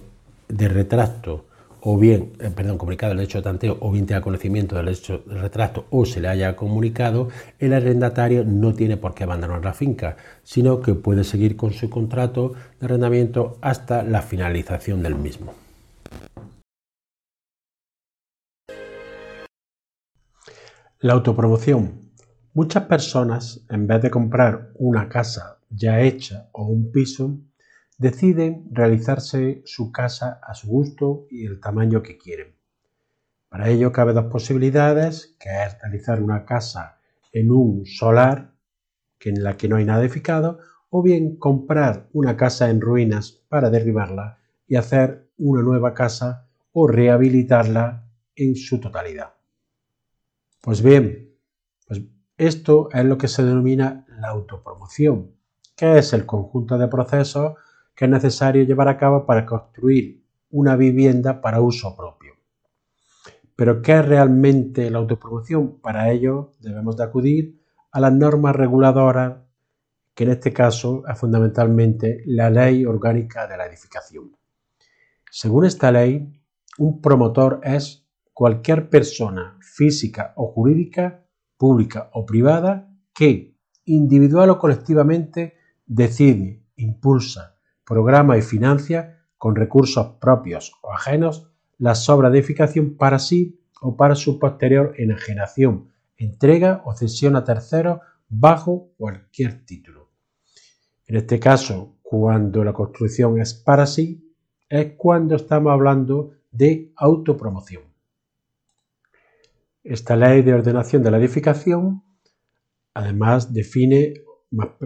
de 0.48 0.68
retracto 0.68 1.46
o 1.82 1.98
bien, 1.98 2.34
eh, 2.40 2.52
perdón, 2.56 2.78
comunicado 2.78 3.12
el 3.12 3.18
derecho 3.18 3.40
de 3.40 3.44
tanteo 3.44 3.78
o 3.82 3.92
bien 3.92 4.06
tenga 4.06 4.22
conocimiento 4.22 4.76
del 4.76 4.86
derecho 4.86 5.24
de 5.26 5.36
retracto 5.36 5.86
o 5.90 6.06
se 6.06 6.22
le 6.22 6.28
haya 6.28 6.56
comunicado, 6.56 7.30
el 7.60 7.74
arrendatario 7.74 8.44
no 8.46 8.74
tiene 8.74 8.98
por 8.98 9.16
qué 9.16 9.24
abandonar 9.24 9.64
la 9.66 9.74
finca, 9.74 10.16
sino 10.44 10.80
que 10.80 10.94
puede 10.94 11.24
seguir 11.24 11.56
con 11.56 11.74
su 11.74 11.90
contrato 11.90 12.54
de 12.80 12.86
arrendamiento 12.86 13.58
hasta 13.62 14.04
la 14.04 14.22
finalización 14.22 15.02
del 15.02 15.16
mismo. 15.16 15.54
La 21.00 21.14
autopromoción. 21.14 22.12
Muchas 22.54 22.84
personas, 22.84 23.66
en 23.70 23.88
vez 23.88 24.04
de 24.04 24.12
comprar 24.12 24.70
una 24.76 25.10
casa 25.10 25.58
ya 25.72 26.00
hecha 26.02 26.50
o 26.52 26.66
un 26.66 26.92
piso, 26.92 27.40
deciden 28.01 28.67
realizarse 28.72 29.62
su 29.63 29.91
casa 29.91 30.39
a 30.41 30.55
su 30.55 30.67
gusto 30.67 31.27
y 31.29 31.46
el 31.46 31.60
tamaño 31.60 32.01
que 32.01 32.17
quieren. 32.17 32.55
Para 33.48 33.70
ello 33.70 33.91
cabe 33.91 34.13
dos 34.13 34.25
posibilidades, 34.25 35.36
que 35.39 35.50
es 35.50 35.79
realizar 35.79 36.20
una 36.20 36.43
casa 36.43 36.98
en 37.31 37.51
un 37.51 37.86
solar 37.86 38.55
en 39.20 39.43
la 39.43 39.55
que 39.55 39.67
no 39.67 39.75
hay 39.75 39.86
nada 39.86 40.01
edificado, 40.01 40.58
o 40.89 41.03
bien 41.03 41.36
comprar 41.36 42.10
una 42.12 42.36
casa 42.36 42.72
en 42.72 42.81
ruinas 42.81 43.43
para 43.48 43.70
derribarla 43.70 44.39
y 44.67 44.77
hacer 44.77 45.29
una 45.38 45.62
nueva 45.62 45.93
casa 45.93 46.48
o 46.74 46.88
rehabilitarla 46.88 48.10
en 48.36 48.55
su 48.55 48.79
totalidad. 48.79 49.36
Pues 50.60 50.81
bien, 50.81 51.36
pues 51.88 52.01
esto 52.36 52.89
es 52.91 53.05
lo 53.05 53.20
que 53.20 53.27
se 53.27 53.43
denomina 53.43 54.08
la 54.17 54.29
autopromoción, 54.29 55.36
que 55.75 56.00
es 56.00 56.13
el 56.13 56.25
conjunto 56.25 56.79
de 56.79 56.88
procesos 56.88 57.53
que 58.01 58.05
es 58.05 58.12
necesario 58.12 58.63
llevar 58.63 58.88
a 58.88 58.98
cabo 58.98 59.27
para 59.27 59.46
construir 59.46 60.25
una 60.50 60.75
vivienda 60.75 61.39
para 61.39 61.62
uso 61.62 61.96
propio. 61.96 62.34
Pero 63.55 63.84
¿qué 63.84 64.00
es 64.00 64.05
realmente 64.08 64.89
la 64.89 64.98
autopromoción? 64.98 65.79
Para 65.81 66.10
ello 66.10 66.51
debemos 66.62 66.98
de 66.98 67.03
acudir 67.03 67.62
a 67.91 68.00
las 68.00 68.12
normas 68.12 68.55
reguladoras, 68.55 69.43
que 70.15 70.24
en 70.24 70.31
este 70.31 70.51
caso 70.51 71.03
es 71.08 71.20
fundamentalmente 71.20 72.24
la 72.25 72.50
Ley 72.50 72.86
Orgánica 72.86 73.46
de 73.46 73.58
la 73.58 73.67
Edificación. 73.67 74.36
Según 75.29 75.65
esta 75.65 75.91
ley, 75.91 76.41
un 76.79 77.01
promotor 77.03 77.62
es 77.62 78.08
cualquier 78.34 78.89
persona 78.89 79.60
física 79.62 80.34
o 80.38 80.48
jurídica, 80.48 81.24
pública 81.55 82.10
o 82.13 82.25
privada, 82.25 82.91
que, 83.13 83.55
individual 83.86 84.50
o 84.50 84.58
colectivamente, 84.58 85.53
decide, 85.86 86.63
impulsa, 86.77 87.51
programa 87.86 88.38
y 88.38 88.42
financia 88.42 89.26
con 89.38 89.56
recursos 89.56 90.18
propios 90.20 90.74
o 90.82 90.94
ajenos 90.94 91.52
las 91.78 92.08
obras 92.10 92.32
de 92.32 92.40
edificación 92.40 92.96
para 92.96 93.20
sí 93.20 93.60
o 93.82 93.98
para 93.98 94.16
su 94.16 94.38
posterior 94.38 94.94
enajenación, 94.98 95.90
entrega 96.16 96.84
o 96.86 96.94
cesión 96.94 97.36
a 97.36 97.44
terceros 97.44 98.00
bajo 98.30 98.92
cualquier 98.98 99.66
título. 99.66 100.12
En 101.08 101.16
este 101.16 101.40
caso, 101.40 101.98
cuando 102.04 102.64
la 102.64 102.72
construcción 102.72 103.40
es 103.42 103.54
para 103.54 103.88
sí, 103.88 104.32
es 104.70 104.94
cuando 104.96 105.36
estamos 105.36 105.74
hablando 105.74 106.32
de 106.52 106.94
autopromoción. 106.96 107.84
Esta 109.84 110.16
ley 110.16 110.44
de 110.44 110.54
ordenación 110.54 111.02
de 111.02 111.12
la 111.12 111.18
edificación 111.18 112.04
además 112.94 113.52
define 113.52 114.14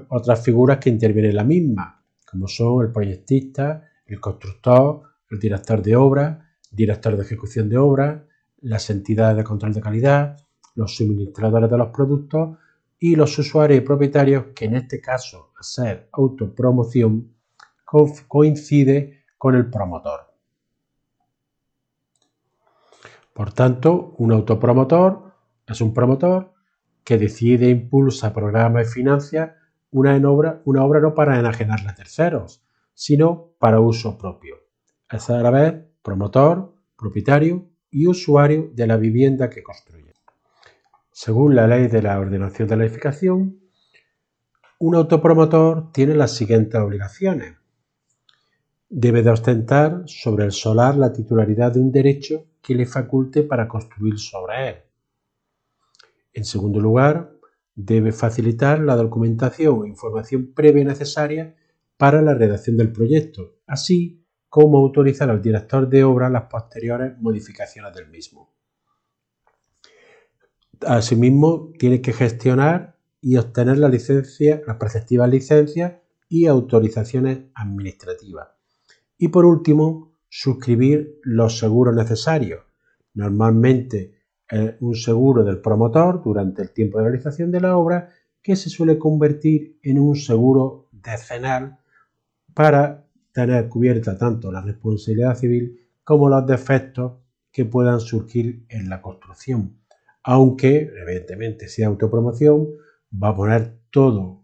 otras 0.10 0.44
figuras 0.44 0.78
que 0.78 0.90
intervienen 0.90 1.32
en 1.32 1.38
la 1.38 1.44
misma, 1.44 2.05
como 2.36 2.50
son 2.50 2.86
el 2.86 2.92
proyectista, 2.92 3.89
el 4.06 4.20
constructor, 4.20 5.04
el 5.32 5.39
director 5.39 5.82
de 5.82 5.96
obra, 5.96 6.51
director 6.70 7.15
de 7.15 7.24
ejecución 7.24 7.70
de 7.70 7.77
obra, 7.77 8.27
las 8.60 8.89
entidades 8.89 9.38
de 9.38 9.46
control 9.46 9.74
de 9.74 9.80
calidad, 9.80 10.38
los 10.75 10.98
suministradores 10.98 11.72
de 11.72 11.77
los 11.77 11.88
productos 11.92 12.58
y 13.00 13.15
los 13.15 13.39
usuarios 13.39 13.80
y 13.80 13.86
propietarios 13.86 14.48
que 14.54 14.65
en 14.65 14.75
este 14.75 15.00
caso, 15.00 15.54
a 15.58 15.63
ser 15.63 16.10
autopromoción, 16.12 17.34
coincide 18.27 19.24
con 19.38 19.56
el 19.56 19.70
promotor. 19.70 20.34
Por 23.34 23.54
tanto, 23.54 24.13
un 24.18 24.34
autopromotor 24.34 25.32
es 25.65 25.80
un 25.80 25.94
promotor 25.94 26.54
que 27.06 27.18
decide, 27.18 27.70
impulsa, 27.70 28.34
programa 28.34 28.82
y 28.82 28.86
financia 28.86 29.56
una, 29.96 30.30
obra, 30.30 30.62
una 30.66 30.84
obra 30.84 31.00
no 31.00 31.14
para 31.14 31.40
enajenarla 31.40 31.92
a 31.92 31.96
terceros, 31.96 32.62
sino 32.94 33.54
para 33.60 33.80
uso 33.80 34.18
propio. 34.18 34.58
Es 35.10 35.30
a 35.30 35.42
la 35.42 35.50
vez 35.50 35.75
promotor, 36.02 36.75
propietario 36.98 37.70
y 37.90 38.08
usuario 38.08 38.72
de 38.74 38.88
la 38.88 38.98
vivienda 38.98 39.50
que 39.50 39.64
construye. 39.64 40.14
Según 41.12 41.56
la 41.56 41.66
ley 41.66 41.88
de 41.88 42.02
la 42.02 42.20
ordenación 42.20 42.68
de 42.68 42.75
la 42.75 42.84
edificación, 42.84 43.62
un 44.80 44.96
autopromotor 44.96 45.94
tiene 45.94 46.14
las 46.14 46.36
siguientes 46.36 46.80
obligaciones. 46.80 47.56
Debe 48.90 49.24
de 49.24 49.30
ostentar 49.30 50.04
sobre 50.08 50.44
el 50.44 50.52
solar 50.52 50.98
la 50.98 51.14
titularidad 51.14 51.72
de 51.72 51.80
un 51.80 51.92
derecho 51.92 52.48
que 52.62 52.75
le 52.75 52.86
faculte 52.86 53.44
para 53.44 53.70
construir 53.70 54.20
sobre 54.20 54.70
él. 54.70 54.75
En 56.34 56.44
segundo 56.44 56.82
lugar, 56.82 57.35
debe 57.75 58.12
facilitar 58.12 58.79
la 58.79 58.96
documentación 58.96 59.86
e 59.86 59.89
información 59.89 60.53
previa 60.53 60.86
necesaria 60.86 61.55
para 61.98 62.22
la 62.22 62.34
redacción 62.34 62.77
del 62.77 62.91
proyecto, 62.91 63.58
así 63.67 64.25
como 64.50 64.77
autorizar 64.77 65.29
al 65.29 65.41
director 65.41 65.89
de 65.89 66.03
obra 66.05 66.29
las 66.29 66.44
posteriores 66.44 67.17
modificaciones 67.20 67.94
del 67.94 68.10
mismo. 68.10 68.53
Asimismo, 70.82 71.72
tiene 71.77 72.01
que 72.01 72.13
gestionar 72.13 72.98
y 73.22 73.38
obtener 73.38 73.77
la 73.77 73.89
licencia, 73.89 74.62
las 74.65 74.77
preceptivas 74.77 75.29
licencias 75.29 75.96
y 76.29 76.46
autorizaciones 76.46 77.39
administrativas. 77.53 78.50
Y 79.17 79.29
por 79.29 79.46
último, 79.46 80.17
suscribir 80.29 81.20
los 81.24 81.58
seguros 81.58 81.96
necesarios, 81.96 82.63
normalmente 83.13 84.14
un 84.80 84.96
seguro 84.96 85.44
del 85.44 85.60
promotor 85.60 86.22
durante 86.24 86.62
el 86.62 86.72
tiempo 86.72 86.98
de 86.98 87.06
realización 87.06 87.52
de 87.52 87.62
la 87.62 87.78
obra 87.78 88.10
que 88.42 88.56
se 88.56 88.70
suele 88.70 88.98
convertir 89.00 89.80
en 89.82 90.00
un 90.00 90.16
seguro 90.16 90.88
decenal 90.92 91.80
para 92.54 93.06
tener 93.32 93.68
cubierta 93.68 94.18
tanto 94.18 94.52
la 94.52 94.62
responsabilidad 94.62 95.36
civil 95.36 95.80
como 96.04 96.30
los 96.30 96.46
defectos 96.46 97.14
que 97.52 97.66
puedan 97.66 98.00
surgir 98.00 98.66
en 98.70 98.90
la 98.90 99.02
construcción. 99.02 99.80
Aunque, 100.24 100.92
evidentemente, 101.02 101.68
si 101.68 101.84
autopromoción, 101.84 102.68
va 103.12 103.30
a 103.30 103.36
poner 103.36 103.80
todo 103.90 104.44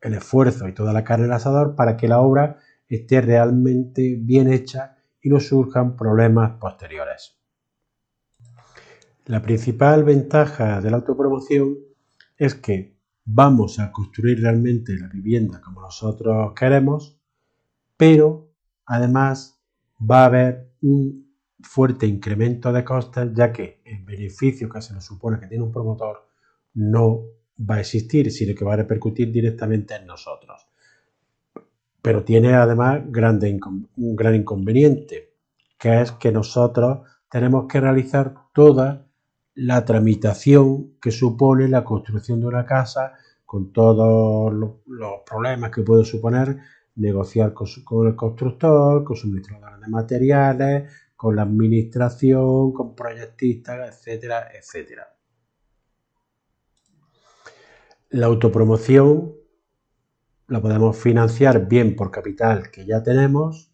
el 0.00 0.14
esfuerzo 0.14 0.68
y 0.68 0.74
toda 0.74 0.92
la 0.92 1.04
carne 1.04 1.26
al 1.26 1.32
asador 1.32 1.74
para 1.74 1.96
que 1.96 2.08
la 2.08 2.20
obra 2.20 2.58
esté 2.88 3.20
realmente 3.20 4.16
bien 4.18 4.52
hecha 4.52 4.96
y 5.22 5.28
no 5.28 5.40
surjan 5.40 5.96
problemas 5.96 6.58
posteriores. 6.58 7.39
La 9.30 9.40
principal 9.40 10.02
ventaja 10.02 10.80
de 10.80 10.90
la 10.90 10.96
autopromoción 10.96 11.78
es 12.36 12.56
que 12.56 12.96
vamos 13.24 13.78
a 13.78 13.92
construir 13.92 14.40
realmente 14.40 14.98
la 14.98 15.06
vivienda 15.06 15.60
como 15.60 15.82
nosotros 15.82 16.52
queremos, 16.58 17.16
pero 17.96 18.50
además 18.86 19.62
va 19.98 20.22
a 20.22 20.26
haber 20.26 20.72
un 20.82 21.32
fuerte 21.60 22.08
incremento 22.08 22.72
de 22.72 22.82
costes 22.82 23.30
ya 23.32 23.52
que 23.52 23.80
el 23.84 24.02
beneficio 24.02 24.68
que 24.68 24.82
se 24.82 24.94
nos 24.94 25.04
supone 25.04 25.38
que 25.38 25.46
tiene 25.46 25.62
un 25.62 25.70
promotor 25.70 26.26
no 26.74 27.22
va 27.56 27.76
a 27.76 27.80
existir, 27.82 28.32
sino 28.32 28.52
que 28.56 28.64
va 28.64 28.72
a 28.72 28.78
repercutir 28.78 29.30
directamente 29.30 29.94
en 29.94 30.06
nosotros. 30.06 30.66
Pero 32.02 32.24
tiene 32.24 32.54
además 32.54 33.02
un 33.04 34.16
gran 34.16 34.34
inconveniente, 34.34 35.34
que 35.78 36.00
es 36.00 36.10
que 36.10 36.32
nosotros 36.32 37.06
tenemos 37.30 37.68
que 37.68 37.80
realizar 37.80 38.34
toda 38.52 39.06
la 39.60 39.84
tramitación 39.84 40.96
que 41.02 41.10
supone 41.10 41.68
la 41.68 41.84
construcción 41.84 42.40
de 42.40 42.46
una 42.46 42.64
casa 42.64 43.12
con 43.44 43.74
todos 43.74 44.50
los, 44.54 45.20
problemas 45.26 45.70
que 45.70 45.82
puede 45.82 46.04
suponer 46.06 46.56
negociar 46.94 47.52
con, 47.52 47.68
el 48.06 48.16
constructor, 48.16 49.04
con 49.04 49.16
suministradores 49.16 49.80
de 49.82 49.88
materiales, 49.88 50.92
con 51.14 51.36
la 51.36 51.42
administración, 51.42 52.72
con 52.72 52.94
proyectistas, 52.94 53.96
etcétera, 53.96 54.48
etcétera. 54.58 55.08
La 58.08 58.26
autopromoción 58.26 59.34
la 60.48 60.62
podemos 60.62 60.96
financiar 60.96 61.68
bien 61.68 61.96
por 61.96 62.10
capital 62.10 62.70
que 62.70 62.86
ya 62.86 63.02
tenemos 63.02 63.70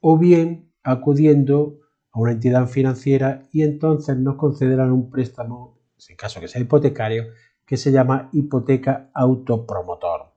o 0.00 0.16
bien 0.16 0.70
acudiendo 0.84 1.80
a 2.16 2.18
una 2.18 2.32
entidad 2.32 2.66
financiera 2.66 3.42
y 3.52 3.62
entonces 3.62 4.16
nos 4.16 4.36
concederán 4.36 4.90
un 4.90 5.10
préstamo, 5.10 5.78
en 6.08 6.16
caso 6.16 6.40
que 6.40 6.48
sea 6.48 6.62
hipotecario, 6.62 7.24
que 7.66 7.76
se 7.76 7.92
llama 7.92 8.30
hipoteca 8.32 9.10
autopromotor. 9.12 10.32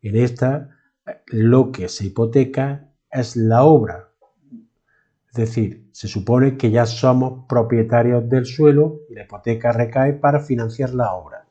En 0.00 0.16
esta 0.16 0.70
lo 1.28 1.70
que 1.70 1.88
se 1.88 2.06
hipoteca 2.06 2.90
es 3.08 3.36
la 3.36 3.62
obra. 3.62 4.08
Es 5.28 5.36
decir, 5.36 5.88
se 5.92 6.08
supone 6.08 6.56
que 6.56 6.72
ya 6.72 6.86
somos 6.86 7.46
propietarios 7.48 8.28
del 8.28 8.44
suelo 8.44 9.02
y 9.08 9.14
la 9.14 9.22
hipoteca 9.22 9.70
recae 9.70 10.14
para 10.14 10.40
financiar 10.40 10.92
la 10.92 11.14
obra. 11.14 11.46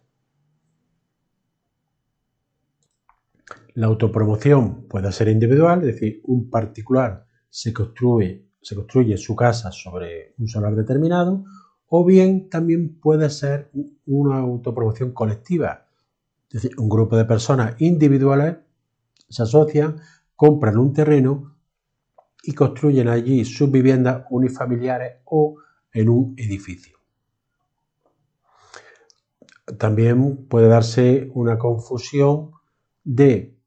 La 3.73 3.87
autopromoción 3.87 4.85
puede 4.89 5.13
ser 5.13 5.29
individual, 5.29 5.79
es 5.79 5.95
decir, 5.95 6.21
un 6.25 6.49
particular 6.49 7.25
se 7.49 7.71
construye, 7.71 8.50
se 8.61 8.75
construye 8.75 9.17
su 9.17 9.35
casa 9.35 9.71
sobre 9.71 10.33
un 10.37 10.47
solar 10.47 10.75
determinado, 10.75 11.43
o 11.87 12.05
bien 12.05 12.49
también 12.49 12.99
puede 12.99 13.29
ser 13.29 13.71
una 14.05 14.37
autopromoción 14.39 15.11
colectiva, 15.11 15.87
es 16.49 16.61
decir, 16.61 16.79
un 16.79 16.89
grupo 16.89 17.17
de 17.17 17.25
personas 17.25 17.79
individuales 17.81 18.57
se 19.29 19.43
asocian, 19.43 19.97
compran 20.35 20.77
un 20.77 20.93
terreno 20.93 21.55
y 22.43 22.53
construyen 22.53 23.07
allí 23.07 23.45
sus 23.45 23.71
viviendas 23.71 24.25
unifamiliares 24.29 25.17
o 25.25 25.57
en 25.93 26.09
un 26.09 26.33
edificio. 26.37 26.97
También 29.77 30.47
puede 30.47 30.67
darse 30.67 31.31
una 31.33 31.57
confusión 31.57 32.51
de 33.03 33.57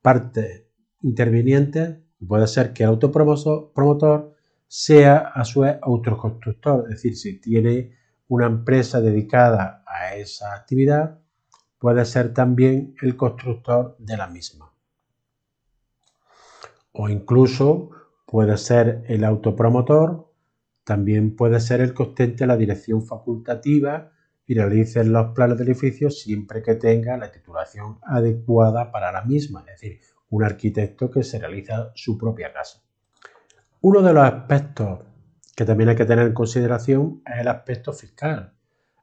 partes 0.00 0.64
intervinientes, 1.02 1.98
puede 2.26 2.46
ser 2.46 2.72
que 2.72 2.84
el 2.84 2.90
autopromotor 2.90 4.36
sea 4.68 5.18
a 5.18 5.44
su 5.44 5.60
vez 5.60 5.78
autoconstructor, 5.82 6.84
es 6.84 6.90
decir, 6.90 7.16
si 7.16 7.40
tiene 7.40 7.96
una 8.28 8.46
empresa 8.46 9.00
dedicada 9.00 9.84
a 9.86 10.14
esa 10.16 10.54
actividad, 10.54 11.18
puede 11.78 12.04
ser 12.04 12.32
también 12.32 12.94
el 13.02 13.16
constructor 13.16 13.96
de 13.98 14.16
la 14.16 14.28
misma. 14.28 14.72
O 16.92 17.08
incluso 17.08 17.90
puede 18.24 18.56
ser 18.56 19.04
el 19.08 19.24
autopromotor, 19.24 20.32
también 20.84 21.36
puede 21.36 21.60
ser 21.60 21.80
el 21.80 21.94
que 21.94 22.04
ostente 22.04 22.46
la 22.46 22.56
dirección 22.56 23.04
facultativa 23.04 24.12
y 24.46 24.54
realice 24.54 25.04
los 25.04 25.34
planes 25.34 25.58
del 25.58 25.68
edificio 25.68 26.10
siempre 26.10 26.62
que 26.62 26.74
tenga 26.74 27.16
la 27.16 27.30
titulación 27.30 27.98
adecuada 28.02 28.90
para 28.90 29.12
la 29.12 29.22
misma, 29.22 29.60
es 29.60 29.80
decir, 29.80 30.00
un 30.32 30.44
arquitecto 30.44 31.10
que 31.10 31.22
se 31.22 31.38
realiza 31.38 31.92
su 31.94 32.18
propia 32.18 32.52
casa. 32.52 32.82
Uno 33.80 34.02
de 34.02 34.12
los 34.12 34.24
aspectos 34.24 35.00
que 35.54 35.64
también 35.64 35.90
hay 35.90 35.96
que 35.96 36.04
tener 36.04 36.26
en 36.26 36.34
consideración 36.34 37.22
es 37.26 37.40
el 37.40 37.48
aspecto 37.48 37.92
fiscal. 37.92 38.52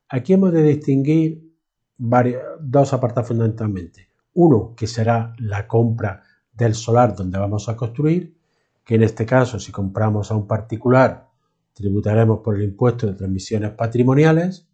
Aquí 0.10 0.34
hemos 0.34 0.52
de 0.52 0.64
distinguir 0.64 1.54
dos 1.98 2.94
apartados 2.94 3.28
fundamentalmente. 3.28 4.10
Uno, 4.34 4.74
que 4.76 4.88
será 4.88 5.34
la 5.38 5.68
compra 5.68 6.24
del 6.52 6.74
solar 6.74 7.16
donde 7.16 7.38
vamos 7.38 7.70
a 7.70 7.76
construir, 7.76 8.38
que 8.84 8.96
en 8.96 9.04
este 9.04 9.26
caso, 9.26 9.60
si 9.60 9.72
compramos 9.72 10.32
a 10.32 10.36
un 10.36 10.48
particular, 10.48 11.30
tributaremos 11.74 12.40
por 12.40 12.56
el 12.56 12.64
impuesto 12.64 13.08
de 13.08 13.14
transmisiones 13.14 13.72
patrimoniales 13.72 14.68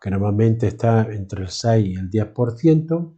que 0.00 0.10
normalmente 0.10 0.66
está 0.66 1.02
entre 1.12 1.42
el 1.42 1.48
6 1.48 1.86
y 1.86 1.94
el 1.94 2.10
10%. 2.10 3.12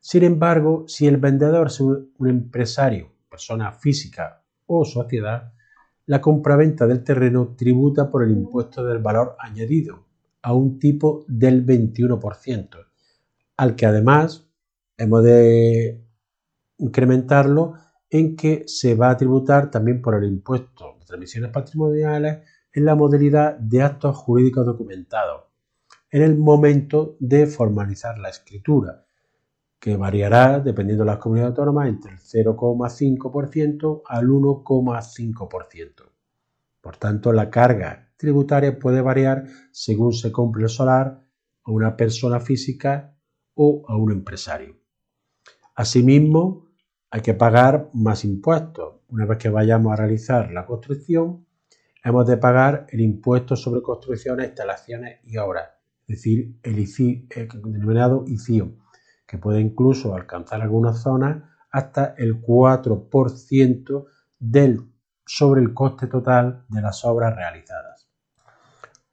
Sin 0.00 0.22
embargo, 0.22 0.84
si 0.86 1.06
el 1.06 1.16
vendedor 1.16 1.66
es 1.66 1.80
un, 1.80 2.12
empresario, 2.20 3.12
persona 3.28 3.72
física 3.72 4.42
o 4.66 4.84
sociedad, 4.84 5.52
la 6.06 6.20
compraventa 6.20 6.86
del 6.86 7.04
terreno 7.04 7.54
tributa 7.56 8.10
por 8.10 8.22
el 8.24 8.30
impuesto 8.30 8.84
del 8.84 8.98
valor 8.98 9.36
añadido 9.38 10.06
a 10.42 10.54
un 10.54 10.78
tipo 10.78 11.24
del 11.28 11.66
21%, 11.66 12.86
al 13.56 13.76
que 13.76 13.86
además 13.86 14.48
hemos 14.96 15.24
de 15.24 16.04
incrementarlo 16.78 17.74
en 18.08 18.36
que 18.36 18.64
se 18.66 18.94
va 18.94 19.10
a 19.10 19.16
tributar 19.16 19.70
también 19.70 20.00
por 20.00 20.14
el 20.14 20.24
impuesto 20.24 20.96
de 20.98 21.04
transmisiones 21.04 21.50
patrimoniales 21.50 22.38
en 22.72 22.84
la 22.84 22.94
modalidad 22.94 23.58
de 23.58 23.82
actos 23.82 24.16
jurídicos 24.16 24.64
documentados, 24.64 25.44
en 26.10 26.22
el 26.22 26.38
momento 26.38 27.16
de 27.18 27.46
formalizar 27.46 28.18
la 28.18 28.30
escritura, 28.30 29.04
que 29.78 29.96
variará, 29.96 30.60
dependiendo 30.60 31.04
de 31.04 31.10
las 31.10 31.18
comunidades 31.18 31.50
autónomas, 31.52 31.88
entre 31.88 32.12
el 32.12 32.18
0,5% 32.18 34.02
al 34.06 34.26
1,5%. 34.26 36.10
Por 36.80 36.96
tanto, 36.96 37.32
la 37.32 37.50
carga 37.50 38.10
tributaria 38.16 38.78
puede 38.78 39.00
variar 39.00 39.44
según 39.70 40.12
se 40.12 40.32
compre 40.32 40.64
el 40.64 40.68
solar 40.68 41.22
a 41.64 41.70
una 41.70 41.96
persona 41.96 42.40
física 42.40 43.16
o 43.54 43.84
a 43.88 43.96
un 43.96 44.12
empresario. 44.12 44.76
Asimismo, 45.74 46.66
hay 47.10 47.20
que 47.20 47.34
pagar 47.34 47.90
más 47.92 48.24
impuestos. 48.24 48.96
Una 49.08 49.26
vez 49.26 49.38
que 49.38 49.48
vayamos 49.48 49.92
a 49.92 49.96
realizar 49.96 50.50
la 50.52 50.66
construcción, 50.66 51.46
hemos 52.02 52.26
de 52.26 52.36
pagar 52.36 52.86
el 52.90 53.00
impuesto 53.00 53.54
sobre 53.54 53.82
construcciones, 53.82 54.48
instalaciones 54.48 55.20
y 55.24 55.36
obras 55.36 55.78
es 56.08 56.16
decir, 56.16 56.58
el, 56.62 56.78
ICI, 56.78 57.28
denominado 57.64 58.24
ICIO, 58.26 58.72
que 59.28 59.36
puede 59.36 59.60
incluso 59.60 60.14
alcanzar 60.14 60.62
algunas 60.62 61.02
zonas 61.02 61.44
hasta 61.70 62.14
el 62.16 62.40
4% 62.40 64.06
del, 64.38 64.90
sobre 65.26 65.60
el 65.60 65.74
coste 65.74 66.06
total 66.06 66.64
de 66.68 66.80
las 66.80 67.04
obras 67.04 67.36
realizadas. 67.36 68.08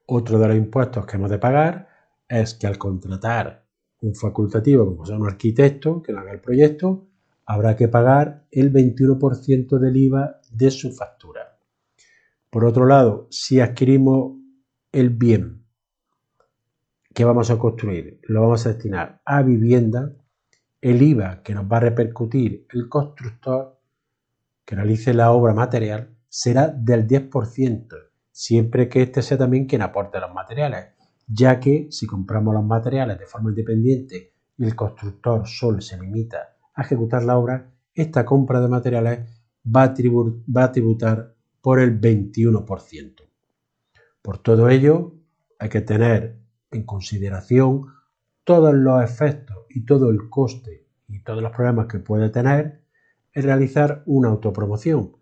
Otro 0.08 0.40
de 0.40 0.48
los 0.48 0.58
impuestos 0.58 1.06
que 1.06 1.18
hemos 1.18 1.30
de 1.30 1.38
pagar 1.38 1.90
es 2.30 2.54
que 2.54 2.66
al 2.66 2.78
contratar 2.78 3.66
un 4.02 4.16
facultativo, 4.16 4.86
como 4.86 5.06
sea 5.06 5.18
un 5.18 5.28
arquitecto 5.28 6.02
que 6.02 6.14
haga 6.14 6.32
el 6.32 6.40
proyecto, 6.40 7.08
habrá 7.46 7.76
que 7.76 7.90
pagar 7.90 8.46
el 8.52 8.72
21% 8.72 9.78
del 9.78 9.98
IVA 9.98 10.40
de 10.50 10.72
su 10.72 10.94
factura. 10.94 11.60
Por 12.50 12.64
otro 12.64 12.86
lado, 12.86 13.28
si 13.32 13.60
adquirimos 13.60 14.38
el 14.94 15.10
bien 15.10 15.65
que 17.16 17.24
vamos 17.24 17.50
a 17.50 17.58
construir 17.58 18.20
lo 18.24 18.42
vamos 18.42 18.66
a 18.66 18.74
destinar 18.74 19.22
a 19.24 19.42
vivienda, 19.42 20.12
el 20.82 21.02
IVA 21.02 21.42
que 21.44 21.56
nos 21.56 21.64
va 21.64 21.78
a 21.78 21.80
repercutir 21.80 22.68
el 22.74 22.90
constructor 22.90 23.80
que 24.66 24.76
realice 24.76 25.14
la 25.14 25.32
obra 25.32 25.54
material 25.54 26.14
será 26.28 26.68
del 26.68 27.08
10%, 27.08 27.88
siempre 28.32 28.90
que 28.90 29.02
este 29.02 29.22
sea 29.22 29.38
también 29.38 29.66
quien 29.66 29.82
aporte 29.82 30.20
los 30.20 30.34
materiales, 30.34 30.88
ya 31.26 31.58
que 31.58 31.88
si 31.90 32.06
compramos 32.06 32.54
los 32.54 32.66
materiales 32.66 33.18
de 33.18 33.28
forma 33.28 33.52
independiente 33.52 34.34
y 34.58 34.66
el 34.66 34.76
constructor 34.76 35.48
solo 35.48 35.80
se 35.80 35.98
limita 35.98 36.58
a 36.74 36.82
ejecutar 36.82 37.24
la 37.24 37.38
obra, 37.38 37.72
esta 37.94 38.26
compra 38.26 38.60
de 38.60 38.68
materiales 38.68 39.20
va 39.66 39.84
a, 39.84 39.94
va 40.54 40.64
a 40.66 40.72
tributar 40.74 41.34
por 41.62 41.80
el 41.80 41.98
21%. 42.00 43.22
Por 44.22 44.38
todo 44.40 44.68
ello, 44.68 45.14
hay 45.58 45.70
que 45.70 45.82
tener 45.82 46.45
en 46.76 46.84
consideración 46.84 47.86
todos 48.44 48.74
los 48.74 49.04
efectos 49.04 49.58
y 49.70 49.86
todo 49.86 50.10
el 50.10 50.30
coste 50.30 50.88
y 51.08 51.22
todos 51.24 51.42
los 51.42 51.52
problemas 51.52 51.88
que 51.88 52.00
puede 52.00 52.30
tener 52.30 52.84
es 53.34 53.44
realizar 53.44 54.04
una 54.06 54.30
autopromoción. 54.30 55.18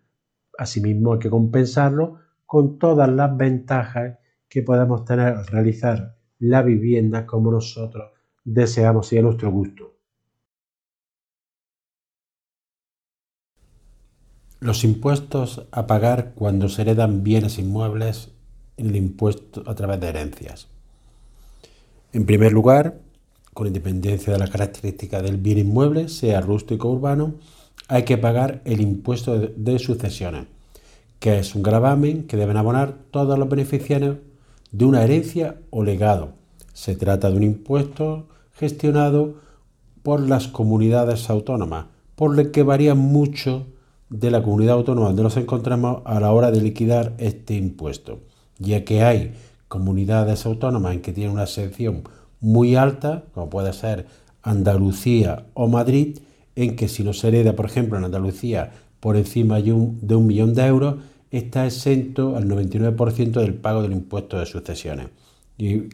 Asimismo 0.57 1.13
hay 1.13 1.19
que 1.19 1.29
compensarlo 1.29 2.19
con 2.45 2.77
todas 2.77 3.09
las 3.09 3.35
ventajas 3.35 4.19
que 4.47 4.61
podemos 4.61 5.05
tener 5.05 5.33
al 5.33 5.47
realizar 5.47 6.17
la 6.39 6.61
vivienda 6.61 7.25
como 7.25 7.51
nosotros 7.51 8.11
deseamos 8.43 9.11
y 9.13 9.17
a 9.17 9.21
nuestro 9.21 9.49
gusto. 9.51 9.97
Los 14.59 14.83
impuestos 14.83 15.67
a 15.71 15.87
pagar 15.87 16.33
cuando 16.35 16.69
se 16.69 16.83
heredan 16.83 17.23
bienes 17.23 17.57
inmuebles 17.59 18.31
el 18.77 18.95
impuesto 18.95 19.63
a 19.65 19.75
través 19.75 19.99
de 19.99 20.07
herencias. 20.07 20.72
En 22.13 22.27
primer 22.27 22.51
lugar, 22.51 22.99
con 23.55 23.65
independencia 23.65 24.31
de 24.31 24.37
la 24.37 24.47
característica 24.47 25.23
del 25.23 25.37
bien 25.37 25.57
inmueble, 25.57 26.09
sea 26.09 26.41
rústico 26.41 26.87
o 26.87 26.93
urbano, 26.93 27.33
hay 27.87 28.03
que 28.03 28.19
pagar 28.19 28.61
el 28.65 28.81
impuesto 28.81 29.35
de 29.39 29.79
sucesiones, 29.79 30.45
que 31.19 31.39
es 31.39 31.55
un 31.55 31.63
gravamen 31.63 32.27
que 32.27 32.37
deben 32.37 32.57
abonar 32.57 32.93
todos 33.09 33.39
los 33.39 33.49
beneficiarios 33.49 34.17
de 34.71 34.85
una 34.85 35.03
herencia 35.03 35.57
o 35.71 35.83
legado. 35.83 36.33
Se 36.73 36.95
trata 36.95 37.31
de 37.31 37.37
un 37.37 37.43
impuesto 37.43 38.27
gestionado 38.53 39.33
por 40.03 40.19
las 40.19 40.47
comunidades 40.47 41.31
autónomas, 41.31 41.87
por 42.15 42.35
lo 42.35 42.51
que 42.51 42.61
varía 42.61 42.93
mucho 42.93 43.65
de 44.11 44.29
la 44.29 44.43
comunidad 44.43 44.75
autónoma 44.75 45.07
donde 45.07 45.23
nos 45.23 45.37
encontramos 45.37 46.03
a 46.05 46.19
la 46.19 46.31
hora 46.31 46.51
de 46.51 46.61
liquidar 46.61 47.15
este 47.17 47.55
impuesto, 47.55 48.19
ya 48.59 48.83
que 48.85 49.01
hay 49.01 49.33
comunidades 49.73 50.45
autónomas 50.45 50.93
en 50.93 51.01
que 51.01 51.13
tienen 51.13 51.33
una 51.33 51.45
exención 51.45 52.03
muy 52.39 52.75
alta, 52.75 53.23
como 53.33 53.49
puede 53.49 53.73
ser 53.73 54.05
Andalucía 54.43 55.47
o 55.55 55.67
Madrid, 55.67 56.19
en 56.55 56.75
que 56.75 56.87
si 56.87 57.03
no 57.03 57.11
se 57.11 57.29
hereda, 57.29 57.55
por 57.55 57.65
ejemplo, 57.65 57.97
en 57.97 58.03
Andalucía 58.03 58.71
por 58.99 59.17
encima 59.17 59.59
de 59.59 59.73
un, 59.73 59.97
de 59.99 60.15
un 60.15 60.27
millón 60.27 60.53
de 60.53 60.67
euros, 60.67 60.97
está 61.31 61.65
exento 61.65 62.37
al 62.37 62.47
99% 62.47 63.31
del 63.31 63.55
pago 63.55 63.81
del 63.81 63.93
impuesto 63.93 64.37
de 64.37 64.45
sucesiones. 64.45 65.07
Y 65.57 65.85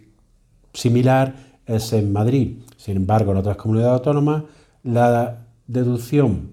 similar 0.74 1.36
es 1.65 1.94
en 1.94 2.12
Madrid. 2.12 2.58
Sin 2.76 2.98
embargo, 2.98 3.32
en 3.32 3.38
otras 3.38 3.56
comunidades 3.56 3.94
autónomas, 3.94 4.44
la 4.84 5.46
deducción, 5.68 6.52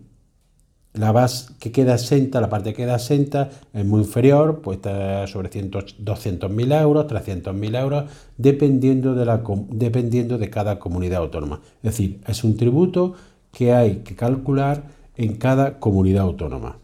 la 0.97 1.13
base 1.13 1.53
que 1.61 1.73
queda 1.73 1.95
exenta, 1.95 2.41
la 2.41 2.49
parte 2.49 2.71
que 2.71 2.83
queda 2.83 2.97
exenta 2.97 3.51
es 3.73 3.85
muy 3.85 4.01
inferior, 4.01 4.61
pues 4.63 4.77
está 4.77 5.27
sobre 5.27 5.51
200.000 5.51 6.81
euros, 6.81 7.07
300.000 7.07 7.81
euros, 7.81 8.05
dependiendo 8.37 9.15
de, 9.15 9.25
la, 9.25 9.43
dependiendo 9.71 10.39
de 10.39 10.51
cada 10.51 10.79
comunidad 10.79 11.21
autónoma. 11.21 11.61
Es 11.83 11.93
decir, 11.93 12.21
es 12.27 12.45
un 12.45 12.57
tributo 12.57 13.15
que 13.53 13.73
hay 13.73 13.97
que 13.99 14.15
calcular 14.15 14.85
en 15.17 15.37
cada 15.37 15.79
comunidad 15.79 16.25
autónoma. 16.25 16.79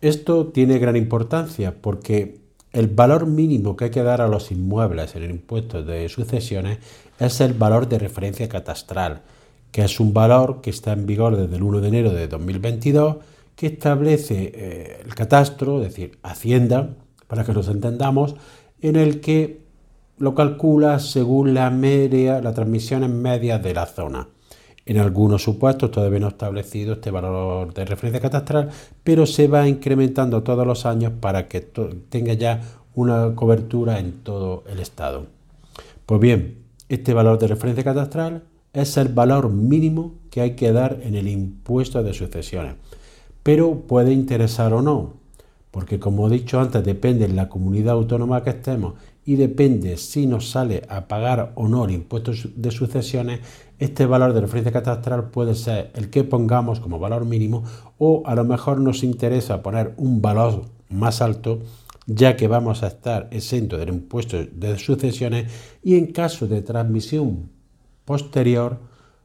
Esto 0.00 0.46
tiene 0.46 0.78
gran 0.78 0.96
importancia 0.96 1.74
porque 1.80 2.38
el 2.72 2.88
valor 2.88 3.26
mínimo 3.26 3.76
que 3.76 3.86
hay 3.86 3.90
que 3.90 4.02
dar 4.02 4.20
a 4.20 4.28
los 4.28 4.52
inmuebles 4.52 5.16
en 5.16 5.22
el 5.24 5.30
impuesto 5.30 5.82
de 5.82 6.08
sucesiones 6.08 6.78
es 7.18 7.40
el 7.40 7.54
valor 7.54 7.88
de 7.88 7.98
referencia 7.98 8.48
catastral, 8.48 9.22
que 9.70 9.82
es 9.82 10.00
un 10.00 10.12
valor 10.12 10.60
que 10.60 10.70
está 10.70 10.92
en 10.92 11.06
vigor 11.06 11.36
desde 11.36 11.56
el 11.56 11.62
1 11.62 11.80
de 11.80 11.88
enero 11.88 12.10
de 12.12 12.28
2022, 12.28 13.16
que 13.54 13.66
establece 13.66 14.52
eh, 14.54 15.02
el 15.04 15.14
catastro, 15.14 15.82
es 15.82 15.88
decir, 15.88 16.18
Hacienda, 16.22 16.90
para 17.26 17.44
que 17.44 17.52
nos 17.52 17.68
entendamos, 17.68 18.36
en 18.80 18.96
el 18.96 19.20
que 19.20 19.60
lo 20.18 20.34
calcula 20.34 20.98
según 20.98 21.54
la 21.54 21.70
media, 21.70 22.40
las 22.40 22.54
transmisiones 22.54 23.10
medias 23.10 23.62
de 23.62 23.74
la 23.74 23.86
zona. 23.86 24.28
En 24.86 24.98
algunos 24.98 25.42
supuestos 25.42 25.90
todavía 25.90 26.20
no 26.20 26.28
establecido 26.28 26.94
este 26.94 27.10
valor 27.10 27.74
de 27.74 27.84
referencia 27.84 28.22
catastral, 28.22 28.70
pero 29.04 29.26
se 29.26 29.46
va 29.46 29.68
incrementando 29.68 30.42
todos 30.42 30.66
los 30.66 30.86
años 30.86 31.12
para 31.20 31.46
que 31.46 31.60
tenga 31.60 32.32
ya 32.32 32.62
una 32.94 33.34
cobertura 33.34 33.98
en 33.98 34.12
todo 34.22 34.64
el 34.66 34.80
estado. 34.80 35.26
Pues 36.06 36.20
bien, 36.20 36.64
este 36.88 37.12
valor 37.12 37.38
de 37.38 37.48
referencia 37.48 37.84
catastral 37.84 38.44
es 38.80 38.96
el 38.96 39.08
valor 39.08 39.50
mínimo 39.50 40.14
que 40.30 40.40
hay 40.40 40.56
que 40.56 40.72
dar 40.72 41.00
en 41.02 41.14
el 41.14 41.28
impuesto 41.28 42.02
de 42.02 42.14
sucesiones, 42.14 42.74
pero 43.42 43.80
puede 43.80 44.12
interesar 44.12 44.72
o 44.72 44.82
no, 44.82 45.14
porque 45.70 45.98
como 45.98 46.28
he 46.28 46.30
dicho 46.30 46.60
antes 46.60 46.84
depende 46.84 47.26
de 47.26 47.34
la 47.34 47.48
comunidad 47.48 47.94
autónoma 47.94 48.42
que 48.42 48.50
estemos 48.50 48.94
y 49.24 49.36
depende 49.36 49.96
si 49.96 50.26
nos 50.26 50.50
sale 50.50 50.82
a 50.88 51.06
pagar 51.06 51.52
o 51.54 51.68
no 51.68 51.84
el 51.84 51.90
impuesto 51.90 52.32
de 52.54 52.70
sucesiones, 52.70 53.40
este 53.78 54.06
valor 54.06 54.32
de 54.32 54.40
referencia 54.40 54.72
catastral 54.72 55.30
puede 55.30 55.54
ser 55.54 55.90
el 55.94 56.08
que 56.08 56.24
pongamos 56.24 56.80
como 56.80 56.98
valor 56.98 57.24
mínimo 57.24 57.64
o 57.98 58.22
a 58.26 58.34
lo 58.34 58.44
mejor 58.44 58.80
nos 58.80 59.02
interesa 59.02 59.62
poner 59.62 59.94
un 59.96 60.22
valor 60.22 60.64
más 60.88 61.20
alto 61.20 61.60
ya 62.06 62.36
que 62.36 62.48
vamos 62.48 62.82
a 62.82 62.86
estar 62.86 63.28
exento 63.30 63.76
del 63.76 63.90
impuesto 63.90 64.38
de 64.50 64.78
sucesiones 64.78 65.52
y 65.82 65.96
en 65.96 66.06
caso 66.06 66.46
de 66.46 66.62
transmisión 66.62 67.50
posterior 68.08 68.78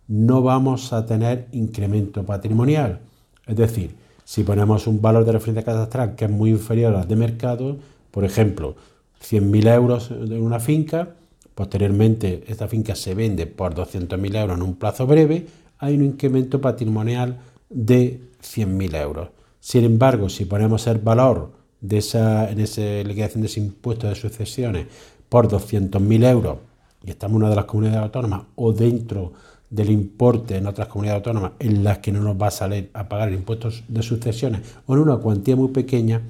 no 0.10 0.41
vamos 0.41 0.91
a 0.91 1.06
tener 1.06 1.48
incremento 1.54 2.26
patrimonial. 2.26 3.00
Es 3.48 3.56
decir, 3.56 3.96
si 4.26 4.43
ponemos 4.43 4.88
un 4.88 5.02
valor 5.02 5.24
de 5.24 5.32
referencia 5.32 5.63
catastral 5.63 6.15
que 6.15 6.26
es 6.26 6.32
muy 6.32 6.50
inferior 6.50 6.93
al 6.93 7.08
de 7.08 7.15
mercado, 7.15 7.78
por 8.12 8.26
ejemplo, 8.26 8.76
100.000 9.22 9.74
euros 9.74 10.10
de 10.10 10.38
una 10.38 10.60
finca, 10.60 11.15
posteriormente 11.56 12.43
esta 12.48 12.67
finca 12.67 12.93
se 12.96 13.15
vende 13.15 13.48
por 13.48 13.74
200.000 13.74 14.41
euros 14.41 14.58
en 14.58 14.63
un 14.63 14.76
plazo 14.76 15.08
breve, 15.08 15.48
hay 15.80 15.96
un 15.96 16.04
incremento 16.04 16.60
patrimonial 16.60 17.39
de 17.69 18.19
100.000 18.41 19.02
euros. 19.02 19.30
Sin 19.62 19.86
embargo, 19.86 20.28
si 20.28 20.43
ponemos 20.43 20.88
el 20.88 20.98
valor 20.98 21.52
de 21.80 22.00
esa, 22.00 22.52
en 22.52 22.60
esa 22.60 22.82
liquidación 22.82 23.43
de 23.43 23.48
ese 23.48 23.62
impuesto 23.62 24.10
de 24.10 24.15
sucesiones 24.15 24.88
por 25.30 25.48
200.000 25.48 26.30
euros, 26.30 26.58
y 27.06 27.12
estamos 27.12 27.36
en 27.36 27.42
una 27.44 27.50
de 27.50 27.56
las 27.56 27.66
comunidades 27.66 28.04
autónomas, 28.04 28.44
o 28.56 28.72
dentro 28.74 29.34
del 29.70 29.89
importe 29.89 30.58
en 30.58 30.68
otras 30.68 30.88
comunidades 30.88 31.20
autónomas 31.20 31.54
en 31.60 31.84
las 31.84 31.98
que 32.00 32.12
no 32.12 32.22
nos 32.22 32.42
va 32.42 32.48
a 32.48 32.52
salir 32.52 32.89
a 32.94 33.10
pagar 33.10 33.30
el 33.30 33.36
impuesto 33.36 33.70
de 33.88 34.02
sucesiones, 34.04 34.62
o 34.86 34.94
en 34.94 35.02
una 35.02 35.18
cuantía 35.18 35.56
muy 35.56 35.70
pequeña, 35.70 36.22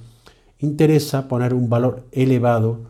interesa 0.59 1.27
poner 1.27 1.53
un 1.53 1.69
valor 1.69 2.05
elevado 2.11 2.81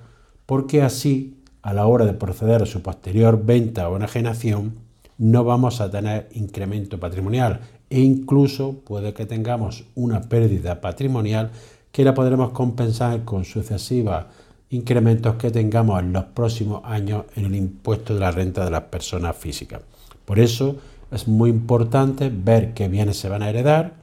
porque 0.45 0.81
así 0.81 1.39
a 1.61 1.73
la 1.73 1.87
hora 1.87 2.05
de 2.05 2.13
proceder 2.13 2.61
a 2.61 2.65
su 2.65 2.81
posterior 2.81 3.43
venta 3.43 3.89
o 3.89 3.95
enajenación 3.95 4.75
no 5.17 5.43
vamos 5.43 5.81
a 5.81 5.89
tener 5.89 6.29
incremento 6.33 6.99
patrimonial 6.99 7.61
e 7.89 8.01
incluso 8.01 8.79
puede 8.85 9.13
que 9.13 9.25
tengamos 9.25 9.85
una 9.95 10.21
pérdida 10.21 10.81
patrimonial 10.81 11.51
que 11.91 12.03
la 12.03 12.13
podremos 12.13 12.51
compensar 12.51 13.23
con 13.23 13.45
sucesivos 13.45 14.25
incrementos 14.73 15.35
que 15.35 15.51
tengamos 15.51 15.99
en 16.01 16.13
los 16.13 16.25
próximos 16.25 16.81
años 16.83 17.25
en 17.35 17.45
el 17.45 17.55
impuesto 17.55 18.13
de 18.13 18.19
la 18.19 18.31
renta 18.31 18.65
de 18.65 18.71
las 18.71 18.83
personas 18.83 19.35
físicas. 19.37 19.81
Por 20.25 20.39
eso 20.39 20.77
es 21.11 21.27
muy 21.27 21.49
importante 21.49 22.31
ver 22.33 22.73
qué 22.73 22.87
bienes 22.87 23.17
se 23.17 23.29
van 23.29 23.43
a 23.43 23.49
heredar, 23.49 23.93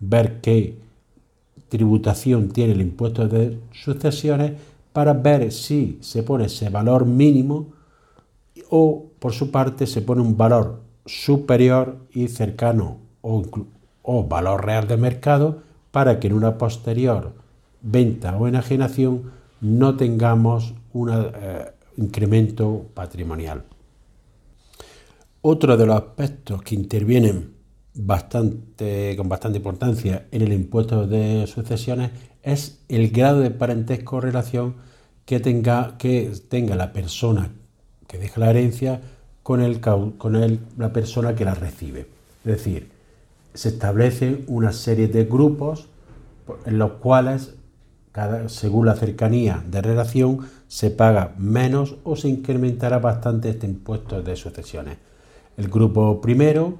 ver 0.00 0.40
qué 0.40 0.76
tributación 1.68 2.50
tiene 2.50 2.74
el 2.74 2.82
impuesto 2.82 3.26
de 3.26 3.58
sucesiones 3.72 4.52
para 4.92 5.14
ver 5.14 5.50
si 5.50 5.98
se 6.02 6.22
pone 6.22 6.44
ese 6.46 6.68
valor 6.68 7.06
mínimo 7.06 7.68
o 8.68 9.06
por 9.18 9.32
su 9.32 9.50
parte 9.50 9.86
se 9.86 10.02
pone 10.02 10.20
un 10.20 10.36
valor 10.36 10.80
superior 11.06 11.96
y 12.12 12.28
cercano 12.28 12.98
o, 13.22 14.24
valor 14.24 14.66
real 14.66 14.86
de 14.86 14.96
mercado 14.98 15.62
para 15.90 16.20
que 16.20 16.26
en 16.26 16.34
una 16.34 16.58
posterior 16.58 17.32
venta 17.80 18.36
o 18.36 18.46
enajenación 18.46 19.41
no 19.62 19.96
tengamos 19.96 20.74
un 20.92 21.10
eh, 21.10 21.72
incremento 21.96 22.86
patrimonial. 22.92 23.64
Otro 25.40 25.78
de 25.78 25.86
los 25.86 25.96
aspectos 25.96 26.62
que 26.62 26.74
intervienen 26.74 27.54
bastante, 27.94 29.14
con 29.16 29.28
bastante 29.28 29.58
importancia 29.58 30.26
en 30.30 30.42
el 30.42 30.52
impuesto 30.52 31.06
de 31.06 31.46
sucesiones 31.46 32.10
es 32.42 32.84
el 32.88 33.10
grado 33.10 33.40
de 33.40 33.50
parentesco 33.50 34.16
o 34.16 34.20
relación 34.20 34.74
que 35.24 35.40
tenga, 35.40 35.96
que 35.96 36.30
tenga 36.48 36.76
la 36.76 36.92
persona 36.92 37.50
que 38.12 38.18
deja 38.18 38.40
la 38.40 38.50
herencia 38.50 39.00
con, 39.42 39.62
el, 39.62 39.80
con 39.80 40.36
el, 40.36 40.60
la 40.76 40.92
persona 40.92 41.34
que 41.34 41.46
la 41.46 41.54
recibe. 41.54 42.06
Es 42.44 42.52
decir, 42.52 42.90
se 43.54 43.70
establecen 43.70 44.44
una 44.48 44.72
serie 44.72 45.08
de 45.08 45.24
grupos 45.24 45.88
en 46.66 46.78
los 46.78 46.92
cuales, 46.92 47.54
según 48.46 48.86
la 48.86 48.94
cercanía 48.94 49.64
de 49.70 49.80
relación, 49.80 50.40
se 50.68 50.90
paga 50.90 51.34
menos 51.38 51.96
o 52.04 52.16
se 52.16 52.28
incrementará 52.28 52.98
bastante 52.98 53.50
este 53.50 53.66
impuesto 53.66 54.22
de 54.22 54.36
sucesiones. 54.36 54.98
El 55.56 55.68
grupo 55.68 56.20
primero 56.20 56.78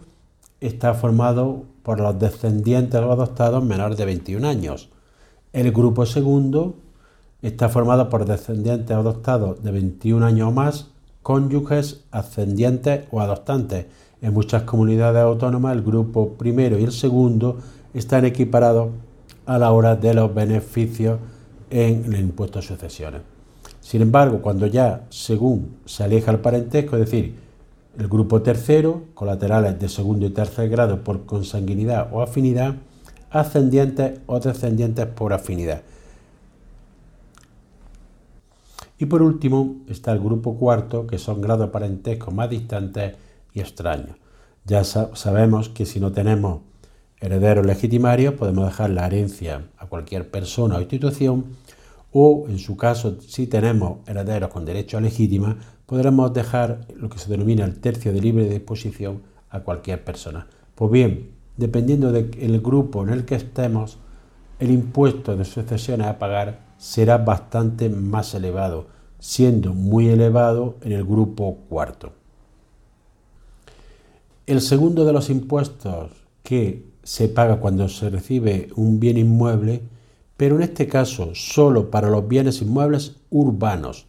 está 0.61 0.95
formado 0.95 1.65
por 1.83 2.01
los 2.01 2.19
descendientes 2.19 3.01
o 3.01 3.13
adoptados 3.13 3.65
menores 3.65 3.97
de 3.97 4.05
21 4.05 4.47
años. 4.47 4.91
El 5.53 5.73
grupo 5.73 6.07
segundo 6.07 6.77
está 7.43 7.69
formado 7.69 8.09
por 8.09 8.25
descendientes 8.25 8.97
adoptados 8.97 9.63
de 9.63 9.73
21 9.73 10.25
años 10.25 10.49
o 10.49 10.53
más, 10.53 10.91
cónyuges, 11.23 12.05
ascendientes 12.11 13.07
o 13.11 13.21
adoptantes. 13.21 13.87
En 14.21 14.33
muchas 14.33 14.63
comunidades 14.63 15.23
autónomas 15.23 15.77
el 15.77 15.83
grupo 15.83 16.35
primero 16.35 16.79
y 16.79 16.85
el 16.85 16.93
segundo 16.93 17.59
están 17.93 18.25
equiparados 18.25 18.91
a 19.47 19.59
la 19.59 19.73
hora 19.73 19.97
de 19.97 20.15
los 20.15 20.35
beneficios 20.35 21.19
en 21.71 22.13
el 22.13 22.21
impuesto 22.21 22.61
de 22.61 22.67
sucesiones. 22.67 23.23
Sin 23.81 24.03
embargo, 24.03 24.41
cuando 24.41 24.67
ya 24.67 25.07
según 25.11 25.77
se 25.85 26.05
aleja 26.05 26.31
el 26.31 26.39
parentesco, 26.39 26.97
es 26.97 27.05
decir, 27.11 27.35
el 27.99 28.09
grupo 28.09 28.41
tercero, 28.43 29.03
colaterales 29.15 29.79
de 29.79 29.89
segundo 29.89 30.27
y 30.27 30.31
tercer 30.31 30.69
grado 30.69 31.03
por 31.03 31.27
consanguinidad 31.27 32.09
o 32.13 32.23
afinidad, 32.23 32.77
ascendientes 33.31 34.21
o 34.27 34.41
descendientes 34.41 35.07
por 35.07 35.33
afinidad. 35.33 35.83
Y 38.99 39.07
por 39.07 39.21
último 39.21 39.77
está 39.89 40.13
el 40.13 40.21
grupo 40.21 40.57
cuarto, 40.57 41.07
que 41.07 41.19
son 41.19 41.41
grados 41.41 41.71
parentescos 41.71 42.33
más 42.33 42.49
distantes 42.49 43.17
y 43.53 43.61
extraños. 43.61 44.17
Ya 44.65 44.85
sabemos 44.85 45.69
que 45.69 45.87
si 45.87 45.99
no 45.99 46.13
tenemos 46.13 46.61
herederos 47.23 47.65
legitimarios, 47.65 48.35
podemos 48.35 48.67
dejar 48.67 48.91
la 48.91 49.07
herencia 49.07 49.63
a 49.79 49.87
cualquier 49.87 50.31
persona 50.31 50.77
o 50.77 50.81
institución, 50.81 51.45
o 52.13 52.47
en 52.49 52.59
su 52.59 52.77
caso, 52.77 53.21
si 53.21 53.47
tenemos 53.47 54.07
herederos 54.07 54.51
con 54.51 54.67
derecho 54.67 54.99
a 54.99 55.01
legítima, 55.01 55.57
podremos 55.87 56.35
dejar 56.35 56.81
lo 56.97 57.09
que 57.09 57.19
se 57.19 57.31
denomina 57.31 57.65
el 57.65 57.81
tercio 57.81 58.13
de 58.13 58.21
libre 58.21 58.49
disposición 58.49 59.23
a 59.49 59.61
cualquier 59.61 60.05
persona. 60.05 60.47
Pues 60.75 60.91
bien, 60.91 61.31
dependiendo 61.57 62.11
del 62.13 62.61
grupo 62.61 63.03
en 63.05 63.11
el 63.11 63.25
que 63.25 63.37
estemos, 63.37 63.99
el 64.59 64.71
impuesto 64.71 65.37
de 65.37 65.45
sucesiones 65.45 66.09
a 66.09 66.19
pagar 66.19 66.61
será 66.77 67.19
bastante 67.19 67.89
más 67.89 68.35
elevado, 68.35 68.89
siendo 69.21 69.73
muy 69.73 70.09
elevado 70.09 70.77
en 70.83 70.93
el 70.93 71.05
grupo 71.05 71.59
cuarto. 71.69 72.13
El 74.47 74.61
segundo 74.61 75.05
de 75.05 75.13
los 75.13 75.31
impuestos 75.31 76.11
que 76.43 76.92
se 77.03 77.29
paga 77.29 77.61
cuando 77.61 77.89
se 77.89 78.11
recibe 78.11 78.69
un 78.77 79.01
bien 79.01 79.19
inmueble, 79.19 79.83
pero 80.37 80.57
en 80.57 80.63
este 80.63 80.87
caso 80.87 81.35
solo 81.35 81.91
para 81.91 82.11
los 82.11 82.27
bienes 82.29 82.63
inmuebles 82.63 83.17
urbanos, 83.31 84.07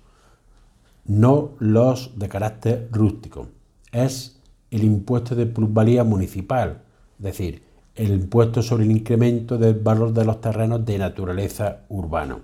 no 1.05 1.51
los 1.59 2.17
de 2.17 2.29
carácter 2.29 2.87
rústico. 2.91 3.47
Es 3.91 4.39
el 4.71 4.83
impuesto 4.83 5.35
de 5.35 5.45
plusvalía 5.45 6.03
municipal, 6.03 6.81
es 7.17 7.23
decir, 7.23 7.63
el 7.95 8.11
impuesto 8.11 8.61
sobre 8.63 8.85
el 8.85 8.91
incremento 8.91 9.57
del 9.57 9.75
valor 9.75 10.13
de 10.13 10.25
los 10.25 10.41
terrenos 10.41 10.85
de 10.85 10.97
naturaleza 10.97 11.81
urbano. 11.89 12.39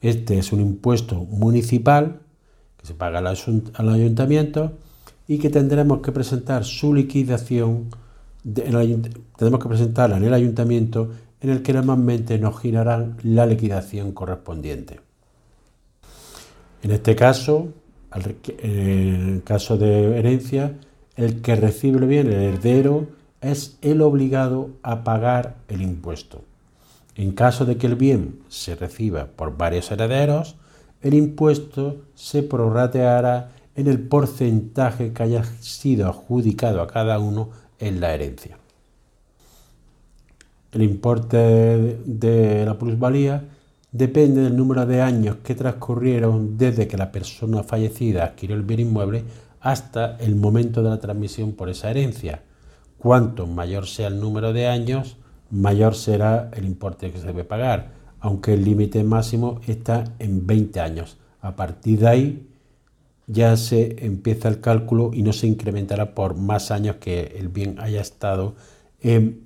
Este 0.00 0.38
es 0.38 0.52
un 0.52 0.60
impuesto 0.60 1.16
municipal 1.16 2.20
que 2.76 2.86
se 2.86 2.94
paga 2.94 3.18
al 3.18 3.88
ayuntamiento 3.88 4.72
y 5.26 5.38
que 5.38 5.50
tendremos 5.50 6.00
que 6.00 6.12
presentar 6.12 6.64
su 6.64 6.94
liquidación, 6.94 7.88
tenemos 8.42 9.62
que 9.62 9.68
presentarla 9.68 10.16
en 10.16 10.24
el 10.24 10.34
ayuntamiento 10.34 11.10
en 11.40 11.50
el 11.50 11.62
que 11.62 11.72
normalmente 11.72 12.38
nos 12.38 12.58
girarán 12.60 13.16
la 13.22 13.46
liquidación 13.46 14.12
correspondiente. 14.12 15.00
En 16.82 16.90
este 16.90 17.16
caso, 17.16 17.68
en 18.14 19.34
el 19.34 19.42
caso 19.44 19.76
de 19.76 20.18
herencia, 20.18 20.76
el 21.16 21.40
que 21.40 21.56
recibe 21.56 21.98
el 21.98 22.06
bien, 22.06 22.26
el 22.28 22.34
heredero, 22.34 23.06
es 23.40 23.78
el 23.82 24.02
obligado 24.02 24.70
a 24.82 25.04
pagar 25.04 25.56
el 25.68 25.82
impuesto. 25.82 26.42
En 27.14 27.32
caso 27.32 27.64
de 27.64 27.76
que 27.76 27.86
el 27.86 27.96
bien 27.96 28.40
se 28.48 28.76
reciba 28.76 29.26
por 29.26 29.56
varios 29.56 29.90
herederos, 29.90 30.56
el 31.02 31.14
impuesto 31.14 32.02
se 32.14 32.42
prorrateará 32.42 33.50
en 33.74 33.86
el 33.86 34.00
porcentaje 34.00 35.12
que 35.12 35.22
haya 35.22 35.44
sido 35.60 36.08
adjudicado 36.08 36.80
a 36.80 36.88
cada 36.88 37.18
uno 37.18 37.50
en 37.78 38.00
la 38.00 38.14
herencia. 38.14 38.58
El 40.72 40.82
importe 40.82 41.36
de 42.04 42.64
la 42.66 42.78
plusvalía 42.78 43.42
depende 43.90 44.42
del 44.42 44.56
número 44.56 44.84
de 44.84 45.00
años 45.00 45.36
que 45.42 45.54
transcurrieron 45.54 46.58
desde 46.58 46.86
que 46.86 46.98
la 46.98 47.10
persona 47.10 47.62
fallecida 47.62 48.24
adquirió 48.24 48.54
el 48.54 48.62
bien 48.62 48.80
inmueble 48.80 49.24
hasta 49.60 50.16
el 50.18 50.36
momento 50.36 50.82
de 50.82 50.90
la 50.90 51.00
transmisión 51.00 51.52
por 51.52 51.68
esa 51.68 51.90
herencia. 51.90 52.42
Cuanto 52.98 53.46
mayor 53.46 53.86
sea 53.86 54.08
el 54.08 54.20
número 54.20 54.52
de 54.52 54.66
años, 54.66 55.16
mayor 55.50 55.94
será 55.94 56.50
el 56.54 56.66
importe 56.66 57.10
que 57.10 57.18
se 57.18 57.26
debe 57.26 57.44
pagar, 57.44 57.92
aunque 58.20 58.54
el 58.54 58.64
límite 58.64 59.02
máximo 59.04 59.60
está 59.66 60.04
en 60.18 60.46
20 60.46 60.80
años. 60.80 61.16
A 61.40 61.56
partir 61.56 62.00
de 62.00 62.08
ahí 62.08 62.47
ya 63.28 63.56
se 63.56 64.04
empieza 64.04 64.48
el 64.48 64.60
cálculo 64.60 65.10
y 65.12 65.22
no 65.22 65.32
se 65.32 65.46
incrementará 65.46 66.14
por 66.14 66.34
más 66.34 66.70
años 66.70 66.96
que 66.96 67.34
el 67.38 67.48
bien 67.48 67.76
haya 67.78 68.00
estado 68.00 68.54
en 69.00 69.44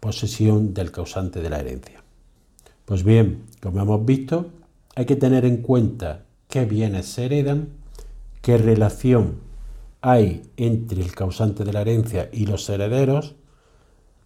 posesión 0.00 0.74
del 0.74 0.90
causante 0.90 1.40
de 1.40 1.50
la 1.50 1.60
herencia. 1.60 2.02
Pues 2.86 3.04
bien, 3.04 3.44
como 3.62 3.80
hemos 3.80 4.04
visto, 4.04 4.46
hay 4.96 5.04
que 5.04 5.14
tener 5.14 5.44
en 5.44 5.58
cuenta 5.58 6.24
qué 6.48 6.64
bienes 6.64 7.06
se 7.06 7.26
heredan, 7.26 7.68
qué 8.42 8.58
relación 8.58 9.34
hay 10.00 10.42
entre 10.56 11.02
el 11.02 11.14
causante 11.14 11.64
de 11.64 11.72
la 11.72 11.82
herencia 11.82 12.30
y 12.32 12.46
los 12.46 12.68
herederos 12.68 13.34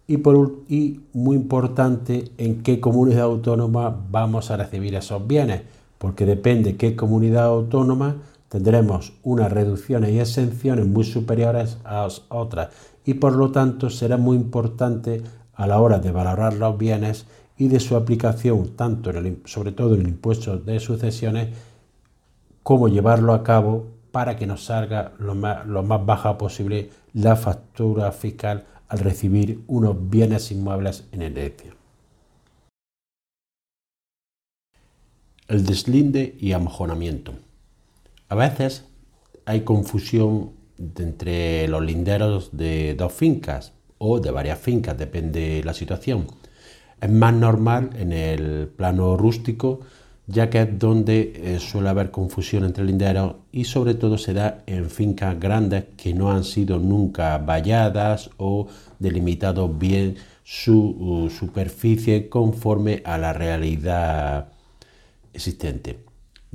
y, 0.07 0.17
por, 0.17 0.61
y 0.69 1.01
muy 1.13 1.35
importante 1.35 2.31
en 2.37 2.63
qué 2.63 2.79
comunidad 2.79 3.23
autónoma 3.23 4.05
vamos 4.09 4.51
a 4.51 4.57
recibir 4.57 4.95
esos 4.95 5.27
bienes, 5.27 5.61
porque 5.97 6.25
depende 6.25 6.77
qué 6.77 6.95
comunidad 6.95 7.45
autónoma 7.45 8.17
tendremos 8.55 9.11
unas 9.21 9.51
reducciones 9.51 10.11
y 10.11 10.19
exenciones 10.21 10.87
muy 10.87 11.03
superiores 11.03 11.77
a 11.83 12.07
otras 12.29 12.69
y 13.03 13.15
por 13.15 13.33
lo 13.33 13.51
tanto 13.51 13.89
será 13.89 14.15
muy 14.15 14.37
importante 14.37 15.21
a 15.55 15.67
la 15.67 15.81
hora 15.81 15.99
de 15.99 16.13
valorar 16.13 16.53
los 16.53 16.77
bienes 16.77 17.25
y 17.57 17.67
de 17.67 17.81
su 17.81 17.97
aplicación, 17.97 18.77
tanto 18.77 19.11
sobre 19.43 19.73
todo 19.73 19.95
en 19.95 20.01
el 20.01 20.07
impuesto 20.07 20.57
de 20.57 20.79
sucesiones, 20.79 21.49
cómo 22.63 22.87
llevarlo 22.87 23.33
a 23.33 23.43
cabo 23.43 23.87
para 24.13 24.37
que 24.37 24.47
nos 24.47 24.63
salga 24.63 25.11
lo 25.19 25.35
más, 25.35 25.67
lo 25.67 25.83
más 25.83 26.05
baja 26.05 26.37
posible 26.37 26.91
la 27.13 27.35
factura 27.35 28.09
fiscal 28.13 28.63
al 28.87 28.99
recibir 28.99 29.65
unos 29.67 29.97
bienes 30.09 30.49
inmuebles 30.49 31.03
en 31.11 31.23
herencia. 31.23 31.75
El 35.49 35.65
deslinde 35.65 36.37
y 36.39 36.53
amojonamiento. 36.53 37.33
A 38.27 38.35
veces 38.35 38.85
hay 39.45 39.61
confusión 39.61 40.51
entre 40.77 41.67
los 41.67 41.83
linderos 41.83 42.49
de 42.51 42.95
dos 42.95 43.13
fincas 43.13 43.73
o 43.97 44.19
de 44.19 44.31
varias 44.31 44.59
fincas, 44.59 44.97
depende 44.97 45.39
de 45.39 45.63
la 45.63 45.73
situación. 45.73 46.27
Es 46.99 47.09
más 47.11 47.33
normal 47.33 47.91
en 47.97 48.11
el 48.11 48.67
plano 48.67 49.15
rústico, 49.15 49.81
ya 50.27 50.49
que 50.49 50.61
es 50.61 50.79
donde 50.79 51.33
eh, 51.35 51.59
suele 51.59 51.89
haber 51.89 52.09
confusión 52.09 52.63
entre 52.65 52.83
linderos 52.83 53.35
y 53.51 53.65
sobre 53.65 53.93
todo 53.93 54.17
se 54.17 54.33
da 54.33 54.63
en 54.65 54.89
fincas 54.89 55.39
grandes 55.39 55.85
que 55.95 56.13
no 56.13 56.31
han 56.31 56.43
sido 56.43 56.79
nunca 56.79 57.37
valladas 57.37 58.31
o 58.37 58.67
delimitado 58.97 59.69
bien 59.69 60.15
su 60.43 60.77
uh, 60.77 61.29
superficie 61.29 62.27
conforme 62.27 63.01
a 63.05 63.17
la 63.17 63.33
realidad 63.33 64.49
existente. 65.33 66.04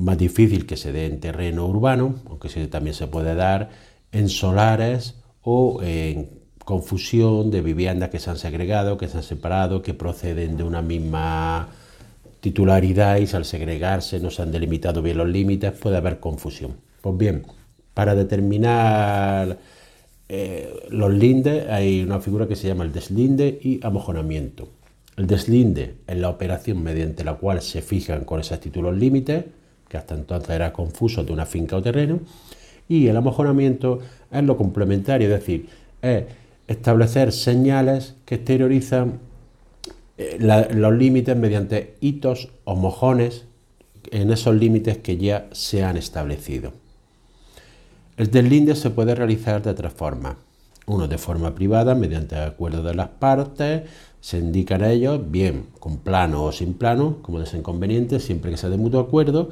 Más 0.01 0.17
difícil 0.17 0.65
que 0.65 0.79
se 0.79 0.93
dé 0.93 1.05
en 1.05 1.21
terreno 1.21 1.67
urbano, 1.67 2.15
aunque 2.27 2.49
también 2.69 2.95
se 2.95 3.07
puede 3.07 3.35
dar 3.35 3.69
en 4.13 4.31
solares 4.31 5.17
o 5.43 5.83
en 5.83 6.31
confusión 6.65 7.51
de 7.51 7.61
viviendas 7.61 8.09
que 8.09 8.19
se 8.19 8.31
han 8.31 8.39
segregado, 8.39 8.97
que 8.97 9.09
se 9.09 9.19
han 9.19 9.23
separado, 9.23 9.83
que 9.83 9.93
proceden 9.93 10.57
de 10.57 10.63
una 10.65 10.81
misma 10.81 11.69
titularidad 12.41 13.19
y 13.19 13.29
al 13.37 13.45
segregarse 13.45 14.21
no 14.21 14.31
se 14.31 14.41
han 14.41 14.53
delimitado 14.53 15.03
bien 15.03 15.19
los 15.19 15.29
límites, 15.29 15.73
puede 15.73 15.99
haber 15.99 16.19
confusión. 16.19 16.77
Pues 17.03 17.19
bien, 17.19 17.43
para 17.93 18.15
determinar 18.15 19.59
eh, 20.31 20.73
los 20.89 21.13
lindes 21.13 21.69
hay 21.69 22.03
una 22.03 22.21
figura 22.21 22.49
que 22.49 22.57
se 22.57 22.69
llama 22.69 22.85
el 22.85 22.93
deslinde 22.93 23.59
y 23.63 23.85
amojonamiento. 23.85 24.67
El 25.19 25.27
deslinde 25.27 25.97
es 26.07 26.17
la 26.17 26.31
operación 26.31 26.83
mediante 26.83 27.23
la 27.23 27.35
cual 27.35 27.61
se 27.61 27.83
fijan 27.83 28.25
con 28.25 28.39
exactitud 28.39 28.81
los 28.81 28.97
límites, 28.97 29.45
que 29.90 29.98
hasta 29.98 30.14
entonces 30.14 30.50
era 30.50 30.72
confuso 30.72 31.24
de 31.24 31.33
una 31.33 31.44
finca 31.44 31.76
o 31.76 31.83
terreno, 31.83 32.20
y 32.88 33.09
el 33.09 33.16
amojonamiento 33.16 33.98
es 34.31 34.42
lo 34.44 34.57
complementario, 34.57 35.26
es 35.26 35.40
decir, 35.40 35.68
es 36.00 36.24
establecer 36.68 37.33
señales 37.33 38.14
que 38.24 38.37
exteriorizan 38.37 39.18
eh, 40.16 40.38
los 40.72 40.92
límites 40.94 41.37
mediante 41.37 41.96
hitos 42.00 42.50
o 42.64 42.76
mojones 42.76 43.44
en 44.12 44.31
esos 44.31 44.55
límites 44.55 44.98
que 44.98 45.16
ya 45.16 45.48
se 45.50 45.83
han 45.83 45.96
establecido. 45.96 46.72
El 48.16 48.31
deslinde 48.31 48.76
se 48.76 48.90
puede 48.90 49.14
realizar 49.14 49.62
de 49.62 49.74
tres 49.74 49.92
formas. 49.92 50.37
Uno 50.87 51.09
de 51.09 51.18
forma 51.18 51.55
privada, 51.55 51.94
mediante 51.94 52.37
acuerdo 52.37 52.83
de 52.83 52.94
las 52.94 53.09
partes, 53.09 53.83
se 54.20 54.38
indican 54.38 54.83
a 54.83 54.90
ellos, 54.90 55.31
bien 55.31 55.66
con 55.79 55.98
plano 55.98 56.44
o 56.44 56.53
sin 56.53 56.74
plano, 56.74 57.16
como 57.22 57.40
desinconveniente, 57.40 58.20
siempre 58.20 58.50
que 58.50 58.57
sea 58.57 58.70
de 58.70 58.76
mutuo 58.76 59.00
acuerdo, 59.00 59.50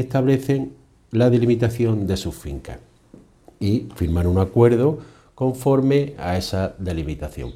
establecen 0.00 0.72
la 1.10 1.30
delimitación 1.30 2.06
de 2.06 2.16
sus 2.16 2.34
fincas. 2.34 2.78
Y 3.60 3.88
firman 3.96 4.26
un 4.26 4.38
acuerdo 4.38 4.98
conforme 5.34 6.14
a 6.18 6.36
esa 6.36 6.74
delimitación. 6.78 7.52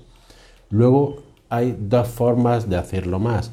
Luego 0.71 1.23
hay 1.49 1.77
dos 1.79 2.09
formas 2.09 2.69
de 2.69 2.77
hacerlo 2.77 3.19
más, 3.19 3.51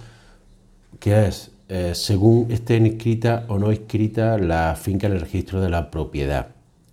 que 0.99 1.27
es 1.27 1.51
eh, 1.67 1.93
según 1.93 2.51
esté 2.51 2.77
inscrita 2.77 3.45
o 3.47 3.59
no 3.59 3.71
inscrita 3.71 4.37
la 4.37 4.75
finca 4.75 5.07
en 5.07 5.13
el 5.13 5.21
registro 5.21 5.61
de 5.61 5.69
la 5.69 5.91
propiedad. 5.91 6.47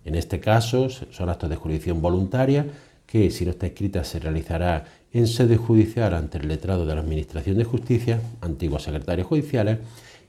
En 0.05 0.15
este 0.15 0.39
caso 0.39 0.89
son 0.89 1.29
actos 1.29 1.49
de 1.49 1.55
jurisdicción 1.55 2.01
voluntaria 2.01 2.67
que 3.07 3.31
si 3.31 3.45
no 3.45 3.51
está 3.51 3.67
escrita 3.67 4.03
se 4.03 4.19
realizará 4.19 4.85
en 5.13 5.27
sede 5.27 5.57
judicial 5.57 6.13
ante 6.13 6.37
el 6.37 6.47
letrado 6.47 6.85
de 6.85 6.93
la 6.93 7.01
Administración 7.01 7.57
de 7.57 7.63
Justicia, 7.63 8.21
antiguos 8.41 8.83
secretarios 8.83 9.27
judiciales, 9.27 9.79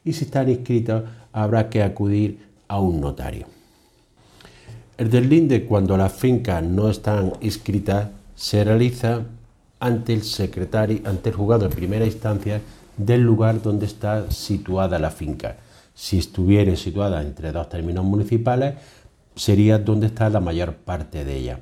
y 0.09 0.15
si 0.15 0.25
están 0.25 0.49
inscritos 0.49 1.05
habrá 1.33 1.69
que 1.69 1.83
acudir 1.83 2.39
a 2.67 2.81
un 2.81 3.01
notario. 3.01 3.47
El 4.97 5.11
deslinde, 5.11 5.67
cuando 5.67 5.97
las 5.97 6.13
fincas 6.13 6.63
no 6.63 6.89
están 6.89 7.35
inscritas, 7.43 8.09
se 8.35 8.65
realiza 8.65 9.21
ante 9.79 10.15
el 10.15 10.23
secretario, 10.23 11.01
ante 11.05 11.29
el 11.29 11.37
juzgado 11.37 11.69
de 11.69 11.75
primera 11.75 12.07
instancia, 12.07 12.61
del 12.97 13.21
lugar 13.21 13.61
donde 13.61 13.87
está 13.87 14.31
situada 14.31 14.99
la 14.99 15.11
finca. 15.11 15.57
Si 15.95 16.19
estuviera 16.19 16.75
situada 16.75 17.21
entre 17.21 17.53
dos 17.53 17.69
términos 17.69 18.05
municipales, 18.05 18.75
sería 19.37 19.79
donde 19.79 20.07
está 20.07 20.31
la 20.31 20.41
mayor 20.41 20.75
parte 20.75 21.25
de 21.25 21.37
ella. 21.37 21.61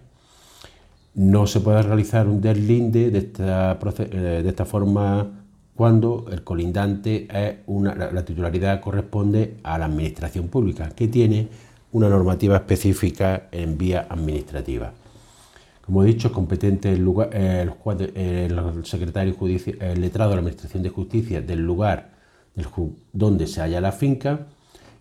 No 1.15 1.47
se 1.47 1.61
puede 1.61 1.83
realizar 1.83 2.29
un 2.29 2.41
deslinde 2.41 3.11
de 3.11 3.19
eh, 3.19 4.43
de 4.43 4.49
esta 4.49 4.65
forma 4.65 5.46
cuando 5.77 6.27
el 6.33 6.43
colindante 6.43 7.29
es 7.31 7.57
una, 7.67 7.95
la 7.95 8.25
titularidad 8.25 8.81
corresponde 8.81 9.59
a 9.63 9.77
la 9.79 9.85
administración 9.85 10.49
pública, 10.49 10.89
que 10.89 11.07
tiene 11.07 11.49
una 11.93 12.09
normativa 12.09 12.57
específica 12.57 13.49
en 13.53 13.77
vía 13.77 14.07
administrativa. 14.09 14.93
Como 15.83 16.03
he 16.03 16.07
dicho, 16.07 16.29
es 16.29 16.35
competente 16.35 16.93
el, 16.93 17.05
lugar, 17.05 17.31
el, 17.35 17.73
secretario 18.85 19.35
judicial, 19.35 19.77
el 19.81 20.01
letrado 20.01 20.31
de 20.31 20.37
la 20.37 20.41
Administración 20.41 20.83
de 20.83 20.89
Justicia 20.89 21.43
del 21.43 21.61
lugar 21.61 22.17
donde 23.13 23.47
se 23.47 23.61
halla 23.61 23.81
la 23.81 23.93
finca 23.93 24.47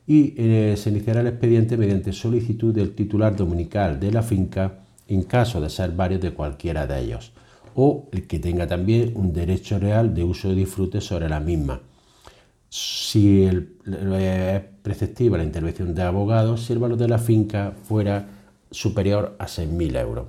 y 0.05 0.35
eh, 0.37 0.75
se 0.77 0.89
iniciará 0.89 1.21
el 1.21 1.27
expediente 1.27 1.77
mediante 1.77 2.11
solicitud 2.11 2.75
del 2.75 2.93
titular 2.93 3.35
dominical 3.35 3.99
de 3.99 4.11
la 4.11 4.21
finca 4.21 4.79
en 5.07 5.23
caso 5.23 5.61
de 5.61 5.69
ser 5.69 5.91
varios 5.91 6.19
de 6.21 6.33
cualquiera 6.33 6.85
de 6.85 6.99
ellos 6.99 7.31
o 7.75 8.09
el 8.11 8.25
que 8.25 8.39
tenga 8.39 8.67
también 8.67 9.11
un 9.15 9.33
derecho 9.33 9.77
real 9.77 10.13
de 10.13 10.23
uso 10.23 10.51
y 10.51 10.55
disfrute 10.55 11.01
sobre 11.01 11.29
la 11.29 11.39
misma. 11.39 11.81
Si 12.69 13.43
es 13.43 14.61
preceptiva 14.81 15.37
la 15.37 15.43
intervención 15.43 15.93
de 15.93 16.01
abogados, 16.01 16.65
si 16.65 16.73
el 16.73 16.79
valor 16.79 16.97
de 16.97 17.07
la 17.07 17.19
finca 17.19 17.73
fuera 17.83 18.27
superior 18.71 19.35
a 19.39 19.45
6.000 19.45 19.99
euros. 19.99 20.27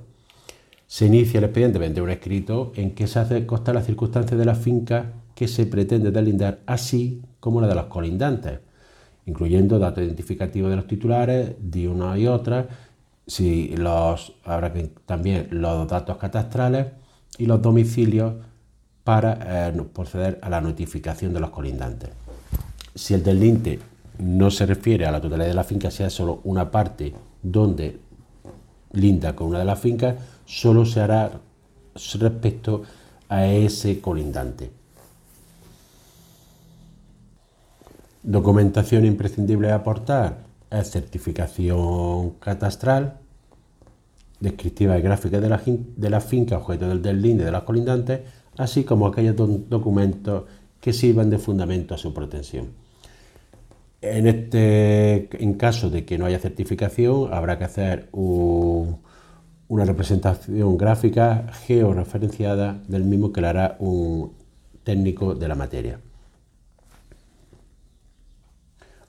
Se 0.85 1.05
inicia 1.05 1.39
el 1.39 1.45
expediente 1.45 1.79
mediante 1.79 2.01
un 2.01 2.09
escrito 2.09 2.71
en 2.75 2.91
que 2.95 3.07
se 3.07 3.19
hace 3.19 3.45
constar 3.45 3.75
las 3.75 3.85
circunstancias 3.85 4.37
de 4.37 4.45
la 4.45 4.55
finca 4.55 5.13
que 5.35 5.47
se 5.47 5.65
pretende 5.65 6.11
deslindar, 6.11 6.59
así 6.65 7.21
como 7.39 7.61
la 7.61 7.67
de 7.67 7.75
los 7.75 7.85
colindantes, 7.85 8.59
incluyendo 9.25 9.79
datos 9.79 10.03
identificativos 10.03 10.69
de 10.69 10.77
los 10.77 10.87
titulares 10.87 11.55
de 11.59 11.87
una 11.87 12.17
y 12.17 12.27
otra, 12.27 12.67
si 13.25 13.75
los, 13.75 14.33
habrá 14.45 14.73
también 15.05 15.49
los 15.51 15.87
datos 15.87 16.17
catastrales 16.17 16.87
y 17.37 17.45
los 17.45 17.61
domicilios 17.61 18.33
para 19.03 19.69
eh, 19.69 19.81
proceder 19.93 20.39
a 20.41 20.49
la 20.49 20.59
notificación 20.59 21.33
de 21.33 21.39
los 21.39 21.49
colindantes. 21.49 22.09
Si 22.93 23.13
el 23.13 23.23
deslinde 23.23 23.79
no 24.19 24.51
se 24.51 24.65
refiere 24.65 25.05
a 25.05 25.11
la 25.11 25.21
totalidad 25.21 25.47
de 25.47 25.53
la 25.53 25.63
finca, 25.63 25.91
sea 25.91 26.09
solo 26.09 26.41
una 26.43 26.71
parte 26.71 27.13
donde 27.41 27.99
linda 28.93 29.35
con 29.35 29.47
una 29.47 29.59
de 29.59 29.65
las 29.65 29.79
fincas, 29.79 30.15
solo 30.45 30.85
se 30.85 30.99
hará 31.01 31.31
respecto 32.19 32.83
a 33.29 33.45
ese 33.45 34.01
colindante. 34.01 34.71
Documentación 38.23 39.05
imprescindible 39.05 39.71
a 39.71 39.75
aportar 39.75 40.47
certificación 40.83 42.31
catastral, 42.39 43.19
descriptiva 44.39 44.97
y 44.97 45.01
gráfica 45.01 45.39
de 45.39 45.49
la, 45.49 45.61
de 45.65 46.09
la 46.09 46.21
finca 46.21 46.57
objeto 46.57 46.87
del 46.87 47.01
deslinde 47.01 47.43
de 47.45 47.51
las 47.51 47.63
colindantes, 47.63 48.21
así 48.57 48.83
como 48.83 49.07
aquellos 49.07 49.35
documentos 49.69 50.43
que 50.79 50.93
sirvan 50.93 51.29
de 51.29 51.37
fundamento 51.37 51.95
a 51.95 51.97
su 51.97 52.13
protección. 52.13 52.67
En, 54.01 54.27
este, 54.27 55.43
en 55.43 55.55
caso 55.55 55.89
de 55.89 56.05
que 56.05 56.17
no 56.17 56.25
haya 56.25 56.39
certificación, 56.39 57.33
habrá 57.33 57.57
que 57.57 57.63
hacer 57.63 58.09
una 58.11 59.85
representación 59.85 60.77
gráfica 60.77 61.47
georreferenciada 61.65 62.81
del 62.87 63.03
mismo 63.03 63.33
que 63.33 63.41
le 63.41 63.47
hará 63.47 63.75
un 63.79 64.33
técnico 64.83 65.33
de 65.33 65.47
la 65.47 65.55
materia. 65.55 65.99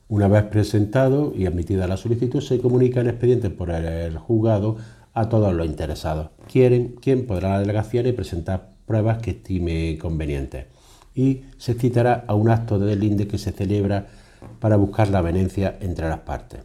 Una 0.07 0.27
vez 0.27 0.43
presentado 0.45 1.33
y 1.35 1.45
admitida 1.45 1.87
la 1.87 1.95
solicitud, 1.95 2.41
se 2.41 2.59
comunica 2.59 3.01
el 3.01 3.09
expediente 3.09 3.51
por 3.51 3.69
el 3.69 4.17
juzgado 4.17 4.77
a 5.19 5.27
todos 5.27 5.53
los 5.53 5.65
interesados. 5.65 6.29
Quieren, 6.49 6.95
quien 7.01 7.27
podrá 7.27 7.49
la 7.49 7.59
delegación 7.59 8.07
y 8.07 8.13
presentar 8.13 8.69
pruebas 8.85 9.17
que 9.17 9.31
estime 9.31 9.97
convenientes. 10.01 10.67
Y 11.13 11.41
se 11.57 11.73
citará 11.73 12.23
a 12.25 12.35
un 12.35 12.49
acto 12.49 12.79
de 12.79 12.87
delinde 12.87 13.27
que 13.27 13.37
se 13.37 13.51
celebra 13.51 14.07
para 14.61 14.77
buscar 14.77 15.09
la 15.09 15.21
venencia 15.21 15.77
entre 15.81 16.07
las 16.07 16.19
partes. 16.19 16.61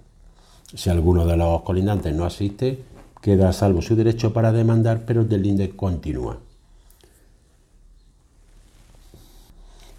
Si 0.72 0.88
alguno 0.88 1.26
de 1.26 1.36
los 1.36 1.62
colindantes 1.62 2.14
no 2.14 2.24
asiste, 2.24 2.78
queda 3.20 3.48
a 3.48 3.52
salvo 3.52 3.82
su 3.82 3.96
derecho 3.96 4.32
para 4.32 4.52
demandar, 4.52 5.02
pero 5.04 5.22
el 5.22 5.28
delinde 5.28 5.70
continúa. 5.70 6.38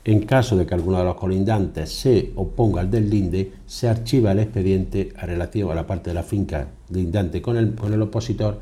En 0.06 0.22
caso 0.22 0.56
de 0.56 0.68
que 0.68 0.76
alguno 0.76 1.00
de 1.00 1.04
los 1.04 1.16
colindantes 1.16 1.92
se 1.92 2.32
oponga 2.36 2.80
al 2.80 2.92
deslinde, 2.92 3.54
se 3.66 3.90
archiva 3.90 4.34
el 4.34 4.40
expediente 4.40 5.12
a 5.18 5.26
relación 5.26 5.72
a 5.72 5.76
la 5.76 5.88
parte 5.88 6.12
de 6.12 6.14
la 6.14 6.22
finca 6.22 6.68
lindante 6.92 7.42
con 7.42 7.58
el, 7.58 7.74
con 7.74 7.92
el 7.92 8.04
opositor 8.04 8.60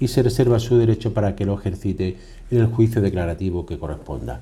y 0.00 0.08
se 0.08 0.22
reserva 0.22 0.58
su 0.58 0.78
derecho 0.78 1.12
para 1.12 1.36
que 1.36 1.44
lo 1.44 1.58
ejercite 1.58 2.16
en 2.50 2.60
el 2.60 2.68
juicio 2.68 3.02
declarativo 3.02 3.66
que 3.66 3.78
corresponda. 3.78 4.40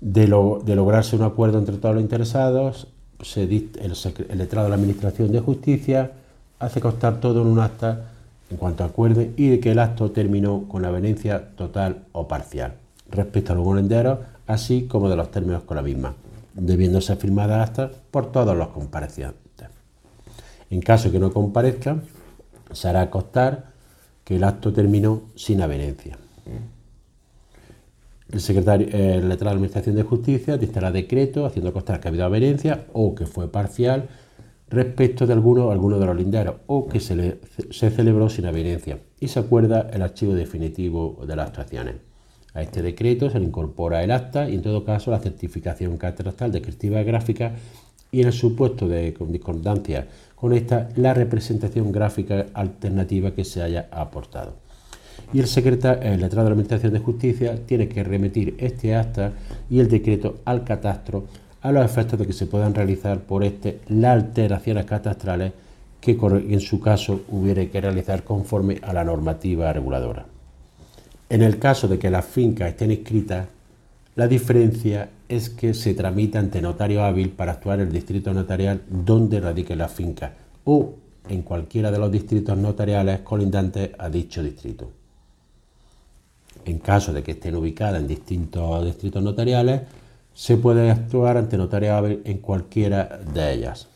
De, 0.00 0.28
lograrse 0.28 1.16
un 1.16 1.22
acuerdo 1.22 1.58
entre 1.58 1.78
todos 1.78 1.96
los 1.96 2.04
interesados, 2.04 2.86
se, 3.20 3.42
el, 3.42 3.72
el 4.28 4.38
letrado 4.38 4.66
de 4.66 4.70
la 4.70 4.76
Administración 4.76 5.32
de 5.32 5.40
Justicia 5.40 6.12
hace 6.60 6.80
constar 6.80 7.18
todo 7.18 7.42
en 7.42 7.48
un 7.48 7.58
acta 7.58 8.12
en 8.48 8.58
cuanto 8.58 8.84
acuerde 8.84 9.32
y 9.36 9.48
de 9.48 9.58
que 9.58 9.72
el 9.72 9.80
acto 9.80 10.12
terminó 10.12 10.68
con 10.68 10.82
la 10.82 10.92
venencia 10.92 11.48
total 11.56 12.04
o 12.12 12.28
parcial. 12.28 12.74
Respecto 13.10 13.52
a 13.52 13.56
los 13.56 13.64
volenderos, 13.64 14.18
así 14.46 14.86
como 14.86 15.08
de 15.08 15.16
los 15.16 15.30
términos 15.30 15.62
con 15.62 15.76
la 15.76 15.82
misma, 15.82 16.14
debiendo 16.54 17.00
ser 17.00 17.16
firmada 17.16 17.62
hasta 17.62 17.90
por 18.10 18.30
todos 18.32 18.56
los 18.56 18.68
comparecientes. 18.68 19.68
En 20.70 20.80
caso 20.80 21.10
que 21.10 21.18
no 21.18 21.32
comparezca, 21.32 21.98
se 22.72 22.88
hará 22.88 23.10
constar 23.10 23.72
que 24.24 24.36
el 24.36 24.44
acto 24.44 24.72
terminó 24.72 25.22
sin 25.36 25.60
avenencia. 25.60 26.18
El 28.30 28.40
secretario, 28.40 28.88
el 28.90 29.28
letrado 29.28 29.50
de 29.50 29.56
Administración 29.56 29.94
de 29.94 30.02
Justicia 30.02 30.56
dictará 30.56 30.90
decreto 30.90 31.46
haciendo 31.46 31.72
constar 31.72 32.00
que 32.00 32.08
ha 32.08 32.10
habido 32.10 32.24
avenencia 32.24 32.86
o 32.92 33.14
que 33.14 33.26
fue 33.26 33.48
parcial 33.52 34.08
respecto 34.68 35.26
de 35.26 35.34
alguno, 35.34 35.70
alguno 35.70 35.98
de 35.98 36.06
los 36.06 36.16
linderos 36.16 36.56
o 36.66 36.88
que 36.88 37.00
se, 37.00 37.38
se 37.70 37.90
celebró 37.90 38.28
sin 38.28 38.46
avenencia 38.46 38.98
y 39.20 39.28
se 39.28 39.38
acuerda 39.38 39.90
el 39.92 40.02
archivo 40.02 40.34
definitivo 40.34 41.22
de 41.26 41.36
las 41.36 41.48
actuaciones. 41.48 41.96
A 42.54 42.62
este 42.62 42.82
decreto 42.82 43.28
se 43.30 43.40
le 43.40 43.46
incorpora 43.46 44.04
el 44.04 44.12
acta 44.12 44.48
y 44.48 44.54
en 44.54 44.62
todo 44.62 44.84
caso 44.84 45.10
la 45.10 45.18
certificación 45.18 45.96
catastral 45.96 46.52
descriptiva 46.52 47.02
gráfica 47.02 47.52
y 48.12 48.20
en 48.20 48.28
el 48.28 48.32
supuesto 48.32 48.86
de 48.86 49.12
discordancia 49.28 50.06
con 50.36 50.52
esta 50.52 50.88
la 50.94 51.14
representación 51.14 51.90
gráfica 51.90 52.46
alternativa 52.54 53.32
que 53.32 53.44
se 53.44 53.60
haya 53.60 53.88
aportado. 53.90 54.54
Y 55.32 55.40
el 55.40 55.48
secretario, 55.48 56.02
el 56.02 56.20
letrado 56.20 56.44
de 56.44 56.50
la 56.50 56.52
Administración 56.52 56.92
de 56.92 57.00
Justicia 57.00 57.58
tiene 57.66 57.88
que 57.88 58.04
remitir 58.04 58.54
este 58.58 58.94
acta 58.94 59.32
y 59.68 59.80
el 59.80 59.88
decreto 59.88 60.36
al 60.44 60.62
catastro 60.62 61.24
a 61.60 61.72
los 61.72 61.84
efectos 61.84 62.20
de 62.20 62.26
que 62.26 62.32
se 62.32 62.46
puedan 62.46 62.74
realizar 62.74 63.18
por 63.20 63.42
este 63.42 63.80
las 63.88 64.12
alteraciones 64.12 64.84
catastrales 64.84 65.52
que 66.00 66.16
en 66.20 66.60
su 66.60 66.78
caso 66.78 67.22
hubiere 67.30 67.68
que 67.70 67.80
realizar 67.80 68.22
conforme 68.22 68.78
a 68.82 68.92
la 68.92 69.02
normativa 69.02 69.72
reguladora. 69.72 70.33
En 71.34 71.42
el 71.42 71.58
caso 71.58 71.88
de 71.88 71.98
que 71.98 72.10
las 72.10 72.24
fincas 72.24 72.68
estén 72.68 72.92
inscritas, 72.92 73.48
la 74.14 74.28
diferencia 74.28 75.10
es 75.28 75.50
que 75.50 75.74
se 75.74 75.92
tramita 75.92 76.38
ante 76.38 76.62
notario 76.62 77.02
hábil 77.02 77.30
para 77.30 77.50
actuar 77.50 77.80
el 77.80 77.90
distrito 77.90 78.32
notarial 78.32 78.82
donde 78.88 79.40
radique 79.40 79.74
la 79.74 79.88
finca 79.88 80.32
o 80.62 80.94
en 81.28 81.42
cualquiera 81.42 81.90
de 81.90 81.98
los 81.98 82.12
distritos 82.12 82.56
notariales 82.56 83.22
colindantes 83.22 83.90
a 83.98 84.08
dicho 84.08 84.44
distrito. 84.44 84.92
En 86.66 86.78
caso 86.78 87.12
de 87.12 87.24
que 87.24 87.32
estén 87.32 87.56
ubicadas 87.56 88.00
en 88.00 88.06
distintos 88.06 88.84
distritos 88.84 89.20
notariales, 89.20 89.80
se 90.32 90.56
puede 90.56 90.88
actuar 90.88 91.36
ante 91.36 91.58
notario 91.58 91.96
hábil 91.96 92.22
en 92.24 92.38
cualquiera 92.38 93.18
de 93.34 93.54
ellas. 93.54 93.88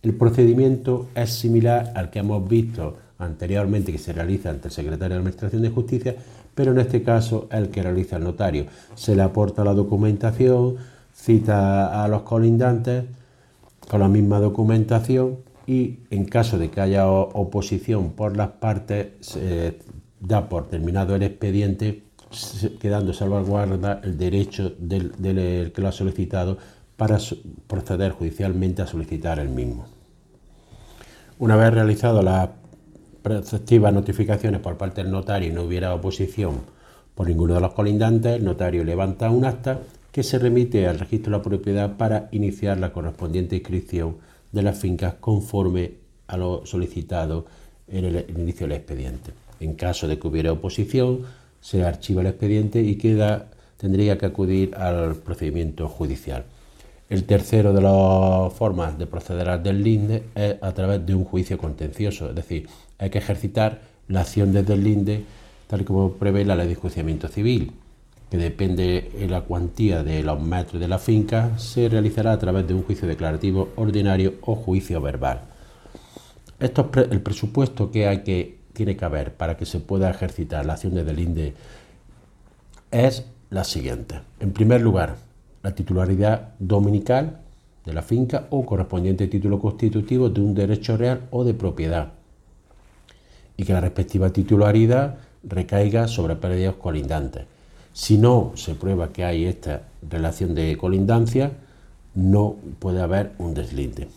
El 0.00 0.14
procedimiento 0.14 1.08
es 1.14 1.28
similar 1.28 1.92
al 1.94 2.08
que 2.08 2.20
hemos 2.20 2.48
visto 2.48 2.96
anteriormente 3.20 3.92
que 3.92 3.98
se 3.98 4.12
realiza 4.12 4.50
ante 4.50 4.68
el 4.68 4.72
secretario 4.72 5.14
de 5.14 5.18
Administración 5.20 5.62
de 5.62 5.70
Justicia, 5.70 6.16
pero 6.54 6.72
en 6.72 6.78
este 6.78 7.02
caso 7.02 7.48
el 7.52 7.68
que 7.68 7.82
realiza 7.82 8.16
el 8.16 8.24
notario. 8.24 8.66
Se 8.94 9.14
le 9.14 9.22
aporta 9.22 9.64
la 9.64 9.74
documentación, 9.74 10.76
cita 11.14 12.02
a 12.02 12.08
los 12.08 12.22
colindantes 12.22 13.04
con 13.88 14.00
la 14.00 14.08
misma 14.08 14.40
documentación 14.40 15.38
y 15.66 16.00
en 16.10 16.24
caso 16.24 16.58
de 16.58 16.70
que 16.70 16.80
haya 16.80 17.08
oposición 17.08 18.12
por 18.12 18.36
las 18.36 18.48
partes, 18.48 19.08
se 19.20 19.78
da 20.18 20.48
por 20.48 20.68
terminado 20.68 21.14
el 21.14 21.22
expediente, 21.22 22.02
quedando 22.80 23.12
salvaguarda 23.12 24.00
el 24.02 24.16
derecho 24.16 24.72
del, 24.78 25.12
del 25.18 25.72
que 25.72 25.82
lo 25.82 25.88
ha 25.88 25.92
solicitado 25.92 26.58
para 26.96 27.18
proceder 27.66 28.12
judicialmente 28.12 28.82
a 28.82 28.86
solicitar 28.86 29.38
el 29.38 29.48
mismo. 29.48 29.86
Una 31.38 31.56
vez 31.56 31.72
realizado 31.72 32.22
la 32.22 32.52
preceptivas 33.22 33.92
notificaciones 33.92 34.60
por 34.60 34.76
parte 34.76 35.02
del 35.02 35.12
notario 35.12 35.48
y 35.48 35.52
no 35.52 35.62
hubiera 35.62 35.94
oposición 35.94 36.60
por 37.14 37.28
ninguno 37.28 37.54
de 37.54 37.60
los 37.60 37.74
colindantes, 37.74 38.36
el 38.36 38.44
notario 38.44 38.82
levanta 38.82 39.30
un 39.30 39.44
acta 39.44 39.80
que 40.10 40.22
se 40.22 40.38
remite 40.38 40.86
al 40.86 40.98
registro 40.98 41.30
de 41.30 41.38
la 41.38 41.42
propiedad 41.42 41.96
para 41.96 42.28
iniciar 42.32 42.78
la 42.78 42.92
correspondiente 42.92 43.56
inscripción 43.56 44.16
de 44.52 44.62
las 44.62 44.78
fincas 44.78 45.14
conforme 45.20 45.92
a 46.26 46.36
lo 46.36 46.64
solicitado 46.64 47.46
en 47.88 48.04
el 48.04 48.24
inicio 48.36 48.66
del 48.66 48.76
expediente. 48.76 49.32
En 49.60 49.74
caso 49.74 50.08
de 50.08 50.18
que 50.18 50.26
hubiera 50.26 50.52
oposición, 50.52 51.20
se 51.60 51.84
archiva 51.84 52.22
el 52.22 52.28
expediente 52.28 52.80
y 52.80 52.96
queda, 52.96 53.50
tendría 53.76 54.16
que 54.16 54.26
acudir 54.26 54.74
al 54.76 55.16
procedimiento 55.16 55.88
judicial. 55.88 56.44
El 57.10 57.24
tercero 57.24 57.72
de 57.72 57.82
las 57.82 58.52
formas 58.52 58.96
de 58.96 59.06
proceder 59.06 59.48
al 59.48 59.62
deslinde 59.62 60.22
es 60.34 60.56
a 60.62 60.72
través 60.72 61.04
de 61.04 61.14
un 61.14 61.24
juicio 61.24 61.58
contencioso, 61.58 62.30
es 62.30 62.34
decir, 62.34 62.68
hay 63.00 63.10
que 63.10 63.18
ejercitar 63.18 63.80
la 64.06 64.20
acción 64.20 64.52
desde 64.52 64.74
el 64.74 64.84
linde 64.84 65.24
tal 65.70 65.84
como 65.84 66.14
prevé 66.14 66.44
la 66.44 66.56
ley 66.56 66.66
de 66.66 66.72
enjuiciamiento 66.72 67.28
civil, 67.28 67.72
que 68.28 68.36
depende 68.36 69.12
de 69.16 69.28
la 69.28 69.42
cuantía 69.42 70.02
de 70.02 70.20
los 70.24 70.40
metros 70.40 70.80
de 70.80 70.88
la 70.88 70.98
finca, 70.98 71.56
se 71.58 71.88
realizará 71.88 72.32
a 72.32 72.38
través 72.40 72.66
de 72.66 72.74
un 72.74 72.82
juicio 72.82 73.06
declarativo 73.06 73.68
ordinario 73.76 74.34
o 74.42 74.56
juicio 74.56 75.00
verbal. 75.00 75.42
Esto 76.58 76.90
es 76.96 77.06
el 77.12 77.20
presupuesto 77.20 77.92
que, 77.92 78.08
hay 78.08 78.24
que 78.24 78.58
tiene 78.72 78.96
que 78.96 79.04
haber 79.04 79.34
para 79.34 79.56
que 79.56 79.64
se 79.64 79.78
pueda 79.78 80.10
ejercitar 80.10 80.66
la 80.66 80.72
acción 80.72 80.92
desde 80.92 81.12
el 81.12 81.20
INDE 81.20 81.54
es 82.90 83.26
la 83.50 83.62
siguiente. 83.62 84.22
En 84.40 84.52
primer 84.52 84.80
lugar, 84.80 85.18
la 85.62 85.72
titularidad 85.72 86.54
dominical 86.58 87.42
de 87.86 87.92
la 87.92 88.02
finca 88.02 88.48
o 88.50 88.66
correspondiente 88.66 89.28
título 89.28 89.60
constitutivo 89.60 90.30
de 90.30 90.40
un 90.40 90.52
derecho 90.52 90.96
real 90.96 91.28
o 91.30 91.44
de 91.44 91.54
propiedad 91.54 92.19
y 93.60 93.64
que 93.64 93.74
la 93.74 93.82
respectiva 93.82 94.32
titularidad 94.32 95.16
recaiga 95.42 96.08
sobre 96.08 96.34
predios 96.34 96.76
colindantes. 96.76 97.42
Si 97.92 98.16
no 98.16 98.52
se 98.54 98.74
prueba 98.74 99.12
que 99.12 99.22
hay 99.22 99.44
esta 99.44 99.82
relación 100.08 100.54
de 100.54 100.78
colindancia, 100.78 101.52
no 102.14 102.56
puede 102.78 103.02
haber 103.02 103.32
un 103.36 103.52
deslinde. 103.52 104.08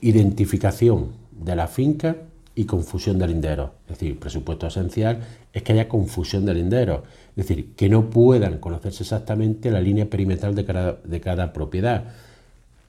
Identificación 0.00 1.12
de 1.30 1.54
la 1.54 1.68
finca 1.68 2.16
y 2.56 2.64
confusión 2.64 3.16
de 3.16 3.28
linderos. 3.28 3.70
Es 3.86 3.96
decir, 3.96 4.18
presupuesto 4.18 4.66
esencial 4.66 5.20
es 5.52 5.62
que 5.62 5.72
haya 5.72 5.88
confusión 5.88 6.44
de 6.44 6.54
linderos. 6.54 7.02
Es 7.36 7.46
decir, 7.46 7.74
que 7.76 7.88
no 7.88 8.10
puedan 8.10 8.58
conocerse 8.58 9.04
exactamente 9.04 9.70
la 9.70 9.80
línea 9.80 10.10
perimetral 10.10 10.56
de 10.56 11.20
cada, 11.20 11.52
propiedad, 11.52 12.06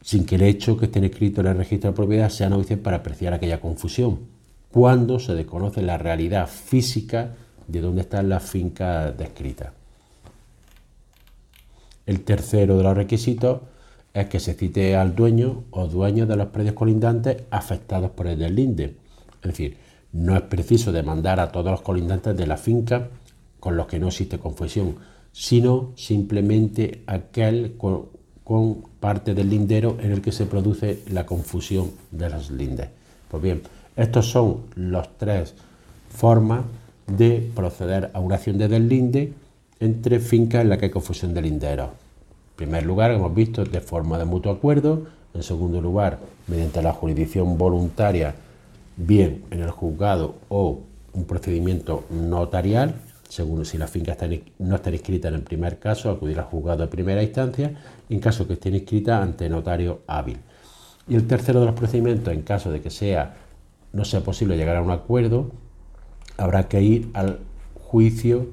sin 0.01 0.25
que 0.25 0.33
el 0.33 0.41
hecho 0.41 0.77
que 0.77 0.85
estén 0.85 1.03
escritos 1.03 1.45
en 1.45 1.51
el 1.51 1.57
registro 1.57 1.91
de 1.91 1.95
propiedad 1.95 2.29
sea 2.29 2.49
novice 2.49 2.75
para 2.75 2.97
apreciar 2.97 3.35
aquella 3.35 3.61
confusión, 3.61 4.33
cuando 4.75 5.19
se 5.19 5.33
desconoce 5.33 5.81
la 5.81 5.97
realidad 5.97 6.49
física 6.49 7.33
de 7.65 7.79
dónde 7.79 8.01
están 8.01 8.27
las 8.27 8.43
fincas 8.43 9.17
descritas. 9.17 9.71
El 12.05 12.25
tercero 12.25 12.75
de 12.75 12.83
los 12.83 12.93
requisitos 12.93 13.61
es 14.13 14.27
que 14.27 14.41
se 14.41 14.53
cite 14.53 14.97
al 14.97 15.15
dueño 15.15 15.63
o 15.71 15.87
dueños 15.87 16.27
de 16.27 16.35
los 16.35 16.47
predios 16.47 16.75
colindantes 16.75 17.43
afectados 17.51 18.11
por 18.11 18.27
el 18.27 18.37
deslinde. 18.37 18.97
Es 19.35 19.51
decir, 19.51 19.77
no 20.11 20.35
es 20.35 20.41
preciso 20.41 20.91
demandar 20.91 21.39
a 21.39 21.53
todos 21.53 21.71
los 21.71 21.81
colindantes 21.81 22.35
de 22.35 22.45
la 22.45 22.57
finca 22.57 23.07
con 23.61 23.77
los 23.77 23.87
que 23.87 23.97
no 23.97 24.09
existe 24.09 24.39
confusión, 24.39 24.97
sino 25.31 25.93
simplemente 25.95 27.01
aquel 27.07 27.77
con, 27.77 28.07
con, 28.43 28.83
parte 28.99 29.33
del 29.33 29.49
lindero 29.49 29.95
en 30.01 30.11
el 30.11 30.21
que 30.21 30.33
se 30.33 30.45
produce 30.45 30.99
la 31.07 31.25
confusión 31.25 31.91
de 32.11 32.29
las 32.29 32.51
lindes. 32.51 32.89
Pues 33.29 33.41
bien, 33.41 33.61
estos 33.95 34.29
son 34.29 34.63
los 34.75 35.17
tres 35.17 35.55
formas 36.09 36.61
de 37.07 37.51
proceder 37.55 38.11
a 38.13 38.19
una 38.19 38.35
acción 38.35 38.57
de 38.57 38.67
deslinde 38.67 39.33
entre 39.79 40.19
fincas 40.19 40.61
en 40.61 40.69
la 40.69 40.77
que 40.77 40.85
hay 40.85 40.91
confusión 40.91 41.33
de 41.33 41.41
linderos. 41.41 41.89
En 41.89 42.55
primer 42.55 42.85
lugar, 42.85 43.11
hemos 43.11 43.33
visto 43.33 43.63
de 43.63 43.81
forma 43.81 44.17
de 44.17 44.25
mutuo 44.25 44.51
acuerdo. 44.51 45.07
En 45.33 45.43
segundo 45.43 45.81
lugar, 45.81 46.19
mediante 46.47 46.81
la 46.81 46.93
jurisdicción 46.93 47.57
voluntaria, 47.57 48.35
bien 48.97 49.43
en 49.51 49.61
el 49.61 49.71
juzgado 49.71 50.35
o 50.47 50.79
un 51.13 51.25
procedimiento 51.25 52.05
notarial, 52.09 52.95
según 53.27 53.65
si 53.65 53.77
la 53.77 53.87
finca 53.87 54.15
no 54.59 54.75
está 54.75 54.91
inscrita 54.91 55.27
en 55.27 55.35
el 55.35 55.41
primer 55.41 55.79
caso, 55.79 56.09
acudir 56.09 56.39
al 56.39 56.45
juzgado 56.45 56.83
de 56.83 56.87
primera 56.87 57.21
instancia, 57.21 57.73
en 58.09 58.19
caso 58.19 58.47
que 58.47 58.53
esté 58.53 58.69
inscrita 58.69 59.21
ante 59.21 59.49
notario 59.49 60.01
hábil. 60.07 60.37
Y 61.07 61.15
el 61.15 61.27
tercero 61.27 61.59
de 61.59 61.65
los 61.67 61.75
procedimientos, 61.75 62.33
en 62.33 62.41
caso 62.41 62.71
de 62.71 62.81
que 62.81 62.89
sea, 62.89 63.35
no 63.95 64.03
sea 64.03 64.21
posible 64.21 64.57
llegar 64.57 64.75
a 64.75 64.81
un 64.81 64.91
acuerdo, 64.91 65.51
habrá 66.37 66.67
que 66.67 66.81
ir 66.81 67.09
al 67.13 67.39
juicio 67.75 68.49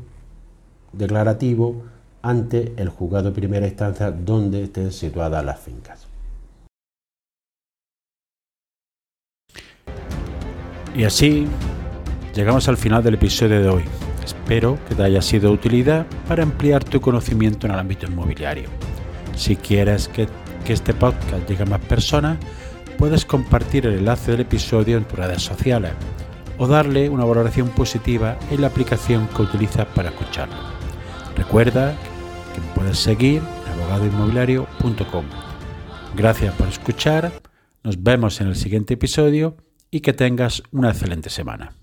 declarativo 0.93 1.82
ante 2.22 2.72
el 2.76 2.88
juzgado 2.88 3.30
de 3.30 3.32
primera 3.32 3.66
instancia 3.66 4.12
donde 4.12 4.62
estén 4.62 4.93
situadas 4.93 5.45
las 5.45 5.59
fincas. 5.59 6.07
Y 10.95 11.05
así 11.05 11.47
llegamos 12.34 12.68
al 12.68 12.76
final 12.76 13.03
del 13.03 13.14
episodio 13.14 13.61
de 13.61 13.68
hoy. 13.68 13.84
Espero 14.24 14.78
que 14.88 14.95
te 14.95 15.03
haya 15.03 15.22
sido 15.22 15.49
de 15.49 15.55
utilidad 15.55 16.07
para 16.28 16.45
ampliar 16.45 16.84
tu 16.84 17.01
conocimiento 17.01 17.66
en 17.66 17.72
el 17.72 17.80
ámbito 17.80 18.07
inmobiliario. 18.07 18.68
Si 19.34 19.57
quieres 19.57 20.07
que, 20.07 20.28
que 20.64 20.74
este 20.74 20.95
podcast 20.95 21.49
llegue 21.49 21.64
a 21.64 21.66
más 21.66 21.80
personas, 21.80 22.38
puedes 22.99 23.24
compartir 23.24 23.86
el 23.86 23.99
enlace 23.99 24.32
del 24.32 24.40
episodio 24.40 24.97
en 24.99 25.05
tus 25.05 25.18
redes 25.18 25.43
sociales 25.43 25.93
o 26.59 26.66
darle 26.66 27.09
una 27.09 27.24
valoración 27.24 27.68
positiva 27.68 28.38
en 28.51 28.61
la 28.61 28.68
aplicación 28.68 29.28
que 29.28 29.43
utilizas 29.43 29.86
para 29.86 30.11
escucharlo. 30.11 30.55
Recuerda 31.36 31.97
que 32.55 32.61
me 32.61 32.74
puedes 32.74 32.99
seguir 32.99 33.43
en 33.66 33.80
abogadoinmobiliario.com. 33.80 35.24
Gracias 36.14 36.55
por 36.55 36.68
escuchar, 36.68 37.32
nos 37.82 38.03
vemos 38.03 38.40
en 38.40 38.49
el 38.49 38.57
siguiente 38.57 38.95
episodio 38.95 39.57
y 39.90 40.01
que 40.01 40.12
tengas 40.12 40.62
una 40.70 40.90
excelente 40.90 41.30
semana. 41.30 41.82